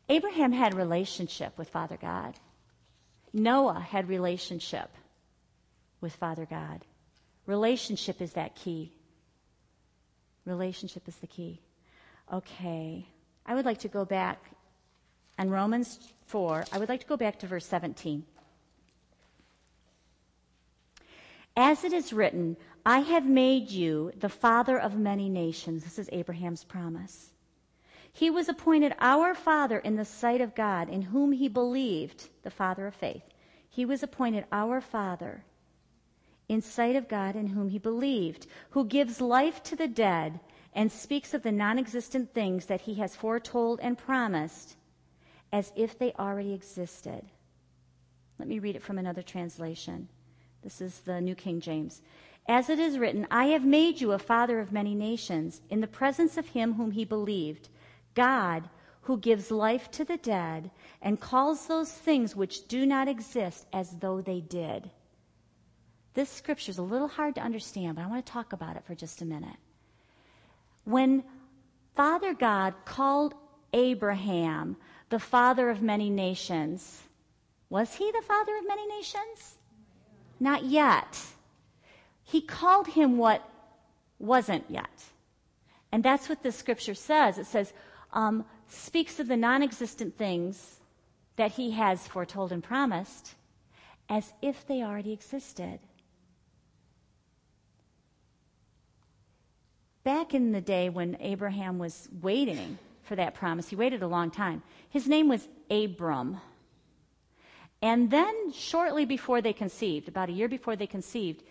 [0.09, 2.35] Abraham had relationship with Father God.
[3.33, 4.89] Noah had relationship
[5.99, 6.85] with Father God.
[7.45, 8.93] Relationship is that key.
[10.45, 11.61] Relationship is the key.
[12.31, 13.05] Okay.
[13.45, 14.39] I would like to go back
[15.37, 16.65] on Romans 4.
[16.71, 18.23] I would like to go back to verse 17.
[21.55, 22.55] As it is written,
[22.85, 25.83] I have made you the father of many nations.
[25.83, 27.31] This is Abraham's promise.
[28.17, 32.49] He was appointed our Father in the sight of God, in whom he believed, the
[32.49, 33.21] Father of faith.
[33.69, 35.43] He was appointed our Father
[36.49, 40.39] in sight of God, in whom he believed, who gives life to the dead
[40.73, 44.77] and speaks of the non existent things that he has foretold and promised
[45.51, 47.21] as if they already existed.
[48.39, 50.07] Let me read it from another translation.
[50.63, 52.01] This is the New King James.
[52.47, 55.87] As it is written, I have made you a father of many nations, in the
[55.87, 57.69] presence of him whom he believed,
[58.17, 58.67] God,
[59.01, 60.71] who gives life to the dead
[61.03, 64.89] and calls those things which do not exist as though they did.
[66.15, 68.83] This scripture is a little hard to understand, but I want to talk about it
[68.85, 69.55] for just a minute.
[70.83, 71.23] When
[71.95, 73.35] Father God called
[73.71, 74.77] Abraham
[75.09, 77.03] the father of many nations,
[77.69, 79.59] was he the father of many nations?
[80.39, 81.21] Not yet.
[82.23, 83.47] He called him what
[84.17, 85.03] wasn't yet.
[85.91, 87.37] And that's what the scripture says.
[87.37, 87.73] It says,
[88.17, 90.79] um, speaks of the non existent things
[91.35, 93.35] that he has foretold and promised
[94.09, 95.79] as if they already existed.
[100.03, 104.31] Back in the day when Abraham was waiting for that promise, he waited a long
[104.31, 104.63] time.
[104.89, 106.41] His name was Abram.
[107.83, 111.43] And then, shortly before they conceived, about a year before they conceived,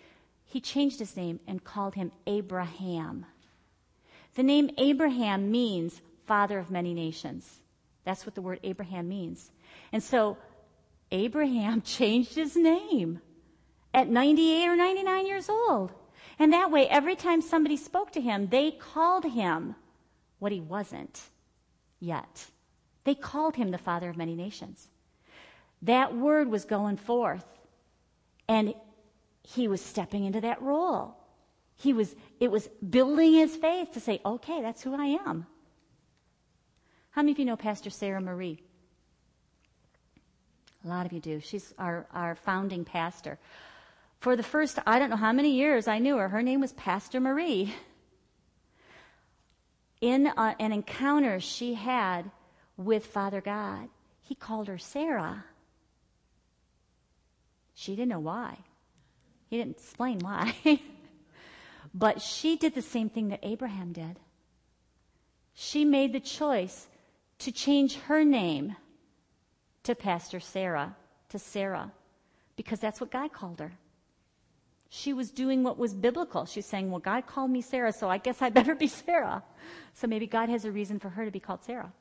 [0.43, 3.25] he changed his name and called him Abraham.
[4.35, 7.59] The name Abraham means father of many nations.
[8.03, 9.51] That's what the word Abraham means.
[9.91, 10.37] And so,
[11.11, 13.21] Abraham changed his name
[13.93, 15.91] at 98 or 99 years old.
[16.39, 19.75] And that way, every time somebody spoke to him, they called him
[20.39, 21.21] what he wasn't
[21.99, 22.45] yet.
[23.05, 24.89] They called him the father of many nations.
[25.81, 27.45] That word was going forth,
[28.47, 28.73] and
[29.43, 31.15] he was stepping into that role.
[31.77, 35.45] He was, it was building his faith to say, okay, that's who I am.
[37.17, 38.59] How many of you know Pastor Sarah Marie?
[40.85, 41.39] A lot of you do.
[41.39, 43.39] She's our, our founding pastor.
[44.19, 46.73] For the first, I don't know how many years I knew her, her name was
[46.73, 47.73] Pastor Marie.
[49.99, 52.29] In a, an encounter she had
[52.77, 53.89] with Father God,
[54.21, 55.43] he called her Sarah.
[57.73, 58.59] She didn't know why.
[59.49, 60.53] He didn't explain why.
[61.95, 64.19] but she did the same thing that Abraham did.
[65.55, 66.85] She made the choice
[67.39, 68.75] to change her name
[69.83, 70.95] to Pastor Sarah,
[71.29, 71.91] to Sarah,
[72.55, 73.71] because that's what God called her.
[74.89, 76.45] She was doing what was biblical.
[76.45, 79.43] She's saying, Well, God called me Sarah, so I guess I better be Sarah.
[79.93, 81.91] So maybe God has a reason for her to be called Sarah.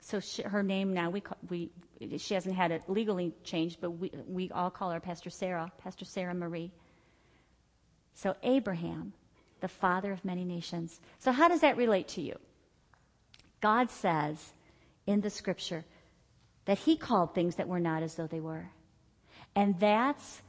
[0.00, 1.70] So she, her name now, we, call, we,
[2.18, 6.04] she hasn't had it legally changed, but we, we all call her Pastor Sarah, Pastor
[6.04, 6.70] Sarah Marie.
[8.14, 9.12] So Abraham,
[9.60, 11.00] the father of many nations.
[11.18, 12.36] So how does that relate to you?
[13.60, 14.52] God says
[15.06, 15.84] in the scripture
[16.66, 18.70] that he called things that were not as though they were.
[19.56, 20.42] And that's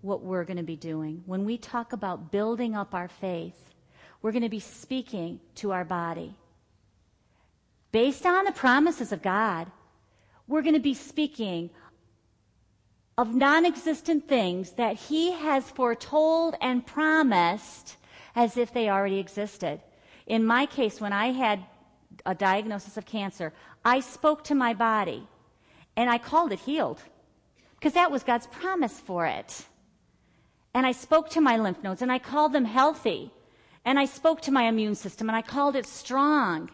[0.00, 1.22] what we're going to be doing.
[1.26, 3.74] When we talk about building up our faith,
[4.22, 6.36] we're going to be speaking to our body.
[7.90, 9.70] Based on the promises of God,
[10.46, 11.70] we're going to be speaking
[13.16, 17.96] of non existent things that He has foretold and promised
[18.36, 19.80] as if they already existed.
[20.26, 21.64] In my case, when I had
[22.28, 23.52] a diagnosis of cancer,
[23.84, 25.26] I spoke to my body
[25.96, 27.02] and I called it healed
[27.74, 29.64] because that was God's promise for it.
[30.74, 33.32] And I spoke to my lymph nodes and I called them healthy.
[33.84, 36.70] And I spoke to my immune system and I called it strong.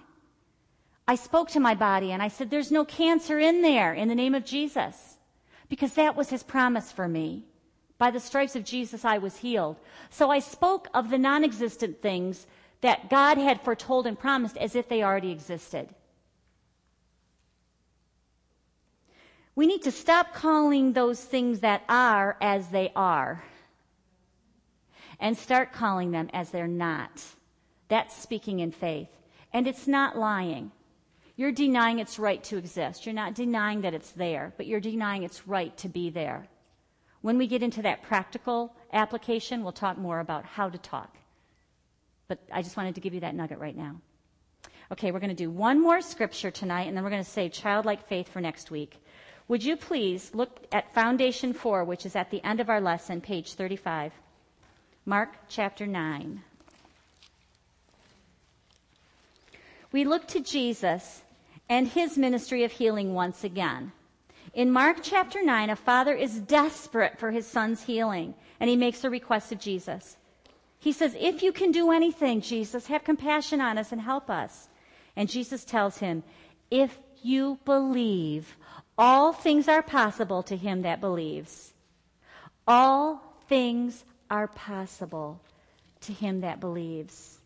[1.06, 4.14] I spoke to my body and I said, There's no cancer in there in the
[4.14, 5.18] name of Jesus.
[5.68, 7.44] Because that was his promise for me.
[7.96, 9.76] By the stripes of Jesus, I was healed.
[10.10, 12.46] So I spoke of the non existent things
[12.80, 15.88] that God had foretold and promised as if they already existed.
[19.56, 23.44] We need to stop calling those things that are as they are
[25.20, 27.22] and start calling them as they're not.
[27.88, 29.08] That's speaking in faith.
[29.52, 30.72] And it's not lying.
[31.36, 33.06] You're denying its right to exist.
[33.06, 36.46] You're not denying that it's there, but you're denying its right to be there.
[37.22, 41.16] When we get into that practical application, we'll talk more about how to talk.
[42.28, 44.00] But I just wanted to give you that nugget right now.
[44.92, 47.48] Okay, we're going to do one more scripture tonight, and then we're going to say
[47.48, 49.02] childlike faith for next week.
[49.48, 53.20] Would you please look at Foundation 4, which is at the end of our lesson,
[53.20, 54.12] page 35.
[55.06, 56.42] Mark chapter 9.
[59.92, 61.22] We look to Jesus
[61.68, 63.92] and his ministry of healing once again.
[64.54, 69.04] In Mark chapter 9, a father is desperate for his son's healing, and he makes
[69.04, 70.16] a request of Jesus.
[70.84, 74.68] He says, If you can do anything, Jesus, have compassion on us and help us.
[75.16, 76.22] And Jesus tells him,
[76.70, 78.54] If you believe,
[78.98, 81.72] all things are possible to him that believes.
[82.68, 85.40] All things are possible
[86.02, 87.38] to him that believes.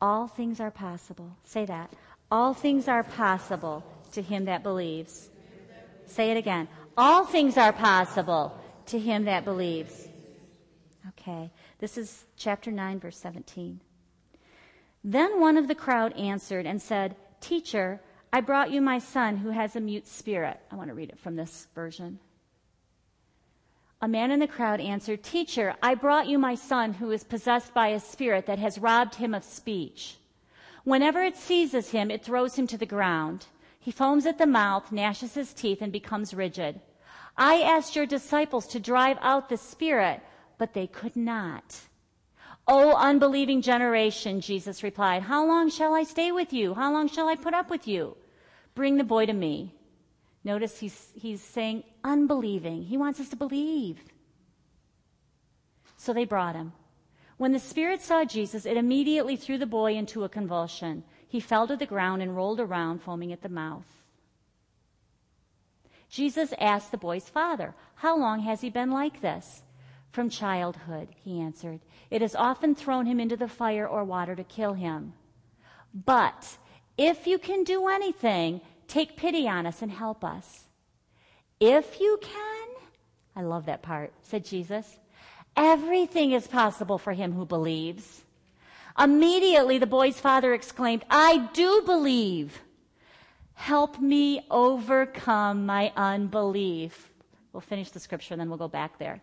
[0.00, 1.36] All things are possible.
[1.44, 1.92] Say that.
[2.28, 3.84] All things are possible
[4.14, 5.30] to him that believes.
[6.06, 6.66] Say it again.
[6.96, 10.08] All things are possible to him that believes.
[11.10, 11.50] Okay,
[11.84, 13.78] this is chapter 9, verse 17.
[15.04, 18.00] Then one of the crowd answered and said, Teacher,
[18.32, 20.58] I brought you my son who has a mute spirit.
[20.72, 22.20] I want to read it from this version.
[24.00, 27.74] A man in the crowd answered, Teacher, I brought you my son who is possessed
[27.74, 30.16] by a spirit that has robbed him of speech.
[30.84, 33.44] Whenever it seizes him, it throws him to the ground.
[33.78, 36.80] He foams at the mouth, gnashes his teeth, and becomes rigid.
[37.36, 40.22] I asked your disciples to drive out the spirit,
[40.58, 41.80] but they could not.
[42.66, 46.74] O unbelieving generation, Jesus replied, How long shall I stay with you?
[46.74, 48.16] How long shall I put up with you?
[48.74, 49.74] Bring the boy to me.
[50.44, 52.82] Notice he's, he's saying unbelieving.
[52.82, 53.98] He wants us to believe.
[55.96, 56.72] So they brought him.
[57.36, 61.02] When the spirit saw Jesus, it immediately threw the boy into a convulsion.
[61.26, 63.86] He fell to the ground and rolled around, foaming at the mouth.
[66.08, 69.63] Jesus asked the boy's father, How long has he been like this?
[70.14, 71.80] From childhood, he answered.
[72.08, 75.12] It has often thrown him into the fire or water to kill him.
[75.92, 76.56] But
[76.96, 80.66] if you can do anything, take pity on us and help us.
[81.58, 82.68] If you can,
[83.34, 85.00] I love that part, said Jesus.
[85.56, 88.22] Everything is possible for him who believes.
[88.96, 92.62] Immediately the boy's father exclaimed, I do believe.
[93.54, 97.10] Help me overcome my unbelief.
[97.52, 99.20] We'll finish the scripture and then we'll go back there.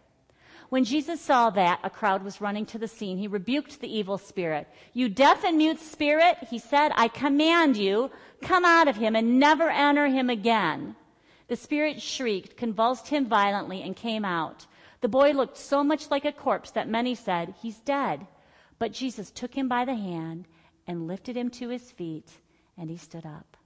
[0.72, 4.18] When Jesus saw that a crowd was running to the scene, he rebuked the evil
[4.18, 4.70] spirit.
[4.94, 8.10] You deaf and mute spirit, he said, I command you,
[8.42, 10.96] come out of him and never enter him again.
[11.50, 14.66] The spirit shrieked, convulsed him violently, and came out.
[15.02, 18.26] The boy looked so much like a corpse that many said, He's dead.
[18.80, 20.48] But Jesus took him by the hand
[20.88, 22.32] and lifted him to his feet,
[22.78, 23.58] and he stood up.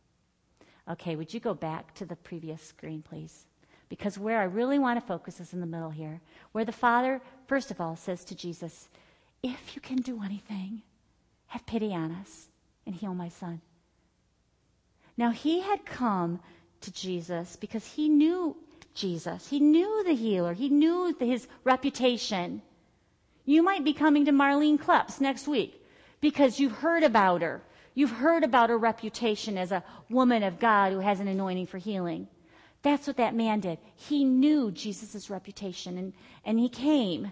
[0.89, 3.45] Okay, would you go back to the previous screen, please?
[3.89, 6.21] Because where I really want to focus is in the middle here,
[6.51, 8.89] where the Father, first of all, says to Jesus,
[9.43, 10.81] If you can do anything,
[11.47, 12.47] have pity on us
[12.85, 13.61] and heal my son.
[15.17, 16.39] Now, he had come
[16.81, 18.55] to Jesus because he knew
[18.93, 19.49] Jesus.
[19.49, 20.53] He knew the healer.
[20.53, 22.61] He knew his reputation.
[23.45, 25.85] You might be coming to Marlene Kleps next week
[26.21, 27.61] because you've heard about her.
[27.93, 31.77] You've heard about her reputation as a woman of God who has an anointing for
[31.77, 32.27] healing.
[32.85, 33.79] That's what that man did.
[33.95, 36.13] He knew Jesus' reputation and,
[36.45, 37.31] and he came.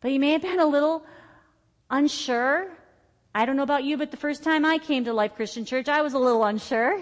[0.00, 1.04] But he may have been a little
[1.90, 2.66] unsure.
[3.34, 5.86] I don't know about you, but the first time I came to Life Christian Church,
[5.90, 6.98] I was a little unsure.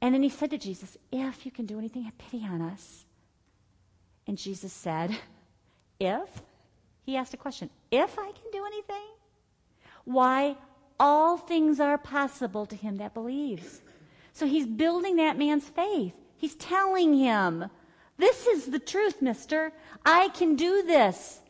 [0.00, 3.04] And then he said to Jesus, If you can do anything, have pity on us.
[4.26, 5.14] And Jesus said,
[6.00, 6.42] If?
[7.04, 9.08] He asked a question, If I can do anything?
[10.06, 10.56] Why,
[10.98, 13.82] all things are possible to him that believes.
[14.40, 16.14] So he's building that man's faith.
[16.38, 17.66] He's telling him,
[18.16, 19.70] This is the truth, mister.
[20.02, 21.40] I can do this.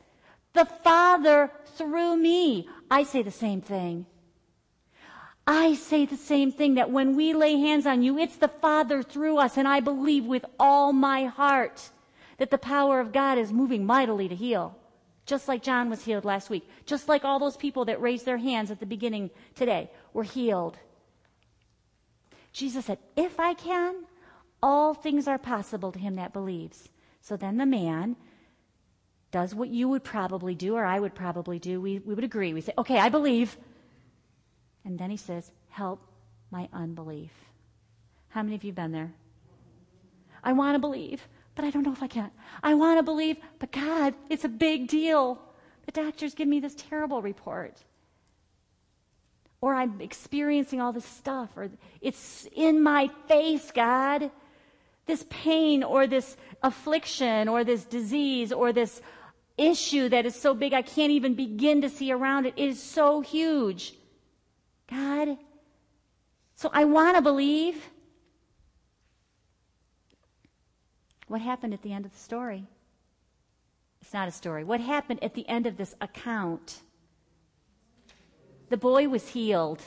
[0.54, 2.68] The Father through me.
[2.90, 4.06] I say the same thing.
[5.46, 9.04] I say the same thing that when we lay hands on you, it's the Father
[9.04, 11.90] through us, and I believe with all my heart
[12.38, 14.76] that the power of God is moving mightily to heal.
[15.26, 16.68] Just like John was healed last week.
[16.86, 20.76] Just like all those people that raised their hands at the beginning today were healed.
[22.52, 24.04] Jesus said, If I can,
[24.62, 26.88] all things are possible to him that believes.
[27.20, 28.16] So then the man
[29.30, 31.80] does what you would probably do, or I would probably do.
[31.80, 32.52] We, we would agree.
[32.52, 33.56] We say, Okay, I believe.
[34.84, 36.00] And then he says, Help
[36.50, 37.32] my unbelief.
[38.28, 39.12] How many of you have been there?
[40.42, 42.30] I want to believe, but I don't know if I can.
[42.62, 45.40] I want to believe, but God, it's a big deal.
[45.86, 47.76] The doctors give me this terrible report.
[49.60, 54.30] Or I'm experiencing all this stuff, or it's in my face, God.
[55.06, 59.02] This pain, or this affliction, or this disease, or this
[59.58, 62.54] issue that is so big I can't even begin to see around it.
[62.56, 63.94] It is so huge.
[64.88, 65.36] God,
[66.54, 67.90] so I want to believe.
[71.28, 72.66] What happened at the end of the story?
[74.00, 74.64] It's not a story.
[74.64, 76.80] What happened at the end of this account?
[78.70, 79.82] The boy was healed.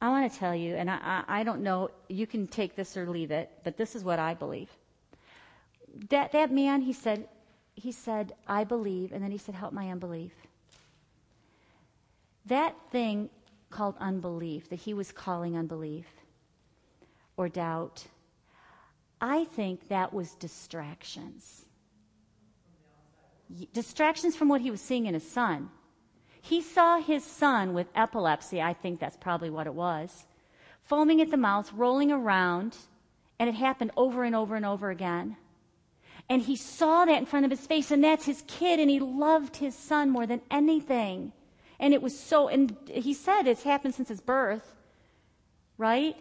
[0.00, 3.08] I want to tell you, and I, I, don't know, you can take this or
[3.08, 4.68] leave it, but this is what I believe.
[6.10, 7.28] That, that man, he said,
[7.76, 10.32] he said, I believe, and then he said, help my unbelief.
[12.46, 13.30] That thing
[13.70, 16.06] called unbelief, that he was calling unbelief
[17.36, 18.04] or doubt,
[19.20, 21.65] I think that was distractions.
[23.72, 25.70] Distractions from what he was seeing in his son.
[26.40, 30.26] He saw his son with epilepsy, I think that's probably what it was,
[30.82, 32.76] foaming at the mouth, rolling around,
[33.38, 35.36] And it happened over and over and over again.
[36.28, 38.98] And he saw that in front of his face, and that's his kid, and he
[38.98, 41.32] loved his son more than anything.
[41.78, 44.74] And it was so, and he said it's happened since his birth,
[45.78, 46.16] right?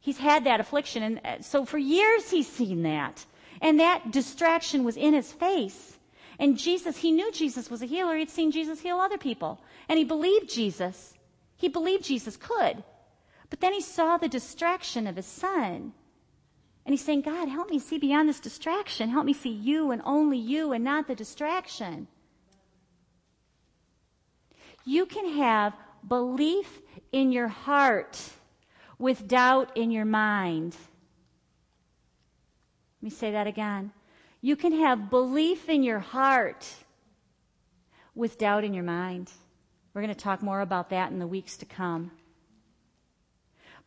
[0.00, 1.02] He's had that affliction.
[1.02, 3.24] And uh, so for years he's seen that.
[3.62, 5.98] And that distraction was in his face.
[6.40, 8.16] And Jesus, he knew Jesus was a healer.
[8.16, 9.60] He'd seen Jesus heal other people.
[9.90, 11.12] And he believed Jesus.
[11.56, 12.82] He believed Jesus could.
[13.50, 15.92] But then he saw the distraction of his son.
[16.86, 19.10] And he's saying, God, help me see beyond this distraction.
[19.10, 22.08] Help me see you and only you and not the distraction.
[24.86, 25.74] You can have
[26.08, 26.80] belief
[27.12, 28.18] in your heart
[28.98, 30.74] with doubt in your mind.
[33.02, 33.92] Let me say that again.
[34.40, 36.66] You can have belief in your heart
[38.14, 39.30] with doubt in your mind.
[39.92, 42.12] We're going to talk more about that in the weeks to come.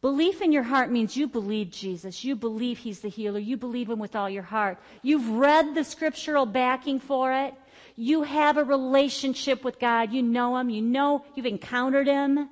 [0.01, 2.25] Belief in your heart means you believe Jesus.
[2.25, 3.39] You believe He's the healer.
[3.39, 4.77] You believe Him with all your heart.
[5.01, 7.53] You've read the scriptural backing for it.
[7.95, 10.11] You have a relationship with God.
[10.11, 10.69] You know Him.
[10.69, 12.49] You know you've encountered Him.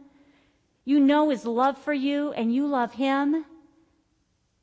[0.85, 3.43] You know His love for you and you love Him.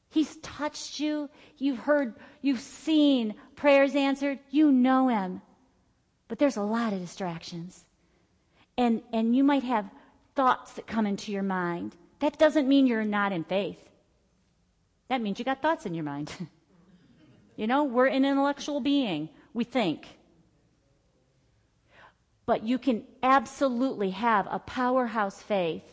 [0.08, 1.28] He's touched you.
[1.58, 4.38] You've heard, you've seen prayers answered.
[4.50, 5.42] You know Him.
[6.28, 7.84] But there's a lot of distractions.
[8.76, 9.90] And, and you might have
[10.34, 11.96] thoughts that come into your mind.
[12.20, 13.82] That doesn't mean you're not in faith.
[15.08, 16.32] That means you got thoughts in your mind.
[17.56, 19.30] you know, we're an intellectual being.
[19.54, 20.06] We think.
[22.46, 25.84] But you can absolutely have a powerhouse faith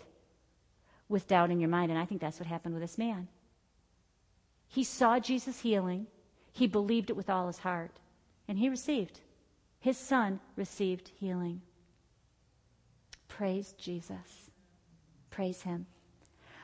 [1.10, 1.92] with doubt in your mind.
[1.92, 3.28] And I think that's what happened with this man.
[4.68, 6.08] He saw Jesus healing,
[6.56, 7.92] he believed it with all his heart,
[8.48, 9.20] and he received.
[9.82, 11.62] His son received healing.
[13.28, 14.50] Praise Jesus.
[15.32, 15.86] Praise him.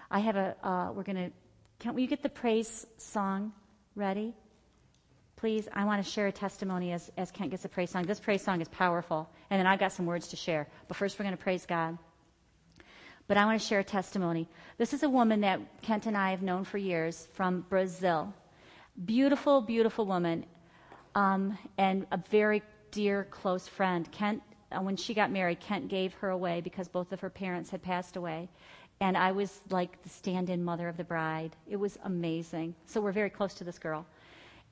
[0.09, 1.31] I have a, uh, we're going to,
[1.79, 3.51] can we get the praise song
[3.93, 4.33] ready?
[5.35, 8.03] Please, I want to share a testimony as, as Kent gets a praise song.
[8.03, 10.69] This praise song is powerful, and then I've got some words to share.
[10.87, 11.97] But first, we're going to praise God.
[13.27, 14.47] But I want to share a testimony.
[14.77, 18.33] This is a woman that Kent and I have known for years from Brazil.
[19.05, 20.45] Beautiful, beautiful woman,
[21.15, 22.61] um, and a very
[22.91, 24.11] dear, close friend.
[24.11, 27.69] Kent, uh, when she got married, Kent gave her away because both of her parents
[27.69, 28.49] had passed away.
[28.99, 31.55] And I was like the stand in mother of the bride.
[31.67, 32.75] It was amazing.
[32.85, 34.05] So we're very close to this girl.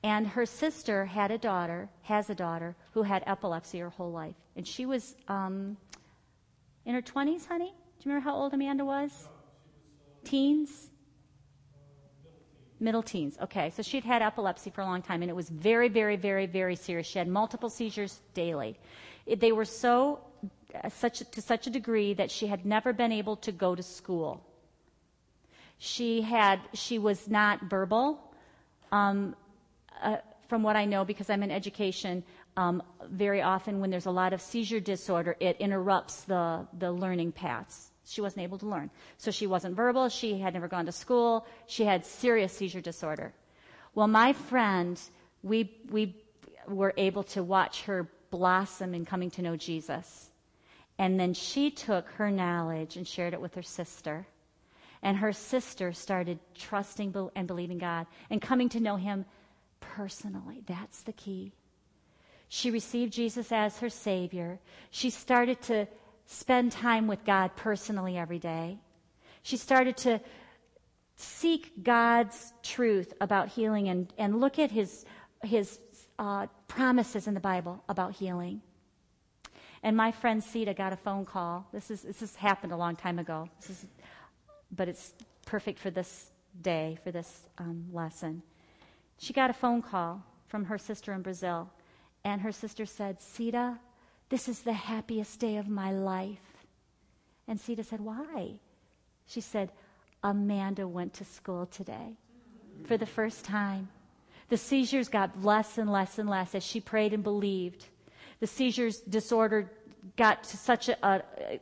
[0.02, 4.36] And her sister had a daughter, has a daughter, who had epilepsy her whole life.
[4.54, 5.76] And she was um,
[6.86, 7.74] in her 20s, honey?
[7.98, 9.28] Do you remember how old Amanda was?
[10.24, 10.90] Teens?
[12.80, 13.36] Middle teens.
[13.42, 16.46] Okay, so she'd had epilepsy for a long time, and it was very, very, very,
[16.46, 17.06] very serious.
[17.06, 18.78] She had multiple seizures daily.
[19.26, 20.20] It, they were so
[20.74, 23.82] uh, such to such a degree that she had never been able to go to
[23.82, 24.42] school.
[25.78, 28.18] She had she was not verbal.
[28.92, 29.36] Um,
[30.02, 30.16] uh,
[30.48, 32.24] from what I know, because I'm in education,
[32.56, 37.32] um, very often when there's a lot of seizure disorder, it interrupts the, the learning
[37.32, 37.89] paths.
[38.10, 38.90] She wasn't able to learn.
[39.18, 40.08] So she wasn't verbal.
[40.08, 41.46] She had never gone to school.
[41.68, 43.32] She had serious seizure disorder.
[43.94, 45.00] Well, my friend,
[45.44, 46.16] we, we
[46.66, 50.28] were able to watch her blossom in coming to know Jesus.
[50.98, 54.26] And then she took her knowledge and shared it with her sister.
[55.02, 59.24] And her sister started trusting and believing God and coming to know Him
[59.78, 60.62] personally.
[60.66, 61.52] That's the key.
[62.48, 64.58] She received Jesus as her Savior.
[64.90, 65.86] She started to
[66.30, 68.78] spend time with God personally every day.
[69.42, 70.20] She started to
[71.16, 75.04] seek God's truth about healing and, and look at his,
[75.42, 75.80] his
[76.20, 78.62] uh, promises in the Bible about healing.
[79.82, 81.66] And my friend Sita got a phone call.
[81.72, 83.86] This, is, this has happened a long time ago, is,
[84.70, 85.14] but it's
[85.46, 86.30] perfect for this
[86.62, 88.42] day, for this um, lesson.
[89.18, 91.70] She got a phone call from her sister in Brazil,
[92.24, 93.78] and her sister said, Sita,
[94.30, 96.38] this is the happiest day of my life.
[97.46, 98.60] And Sita said, Why?
[99.26, 99.70] She said,
[100.22, 102.16] Amanda went to school today
[102.84, 103.88] for the first time.
[104.48, 107.86] The seizures got less and less and less as she prayed and believed.
[108.40, 109.70] The seizures disorder
[110.16, 111.60] got to such a, a,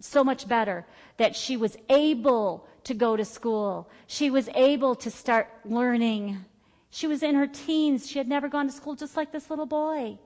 [0.00, 0.86] so much better
[1.16, 3.90] that she was able to go to school.
[4.06, 6.44] She was able to start learning.
[6.90, 8.08] She was in her teens.
[8.08, 10.18] She had never gone to school just like this little boy.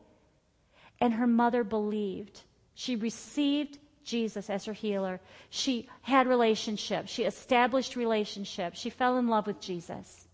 [1.00, 2.42] And her mother believed.
[2.74, 5.20] She received Jesus as her healer.
[5.50, 7.10] She had relationships.
[7.10, 8.78] She established relationships.
[8.78, 10.28] She fell in love with Jesus.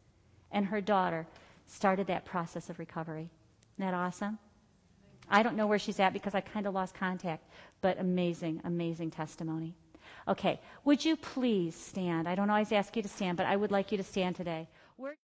[0.52, 1.26] And her daughter
[1.66, 3.30] started that process of recovery.
[3.76, 4.38] Isn't that awesome?
[5.30, 7.46] I don't know where she's at because I kind of lost contact,
[7.80, 9.74] but amazing, amazing testimony.
[10.26, 12.28] Okay, would you please stand?
[12.28, 14.68] I don't always ask you to stand, but I would like you to stand today.
[14.98, 15.14] We're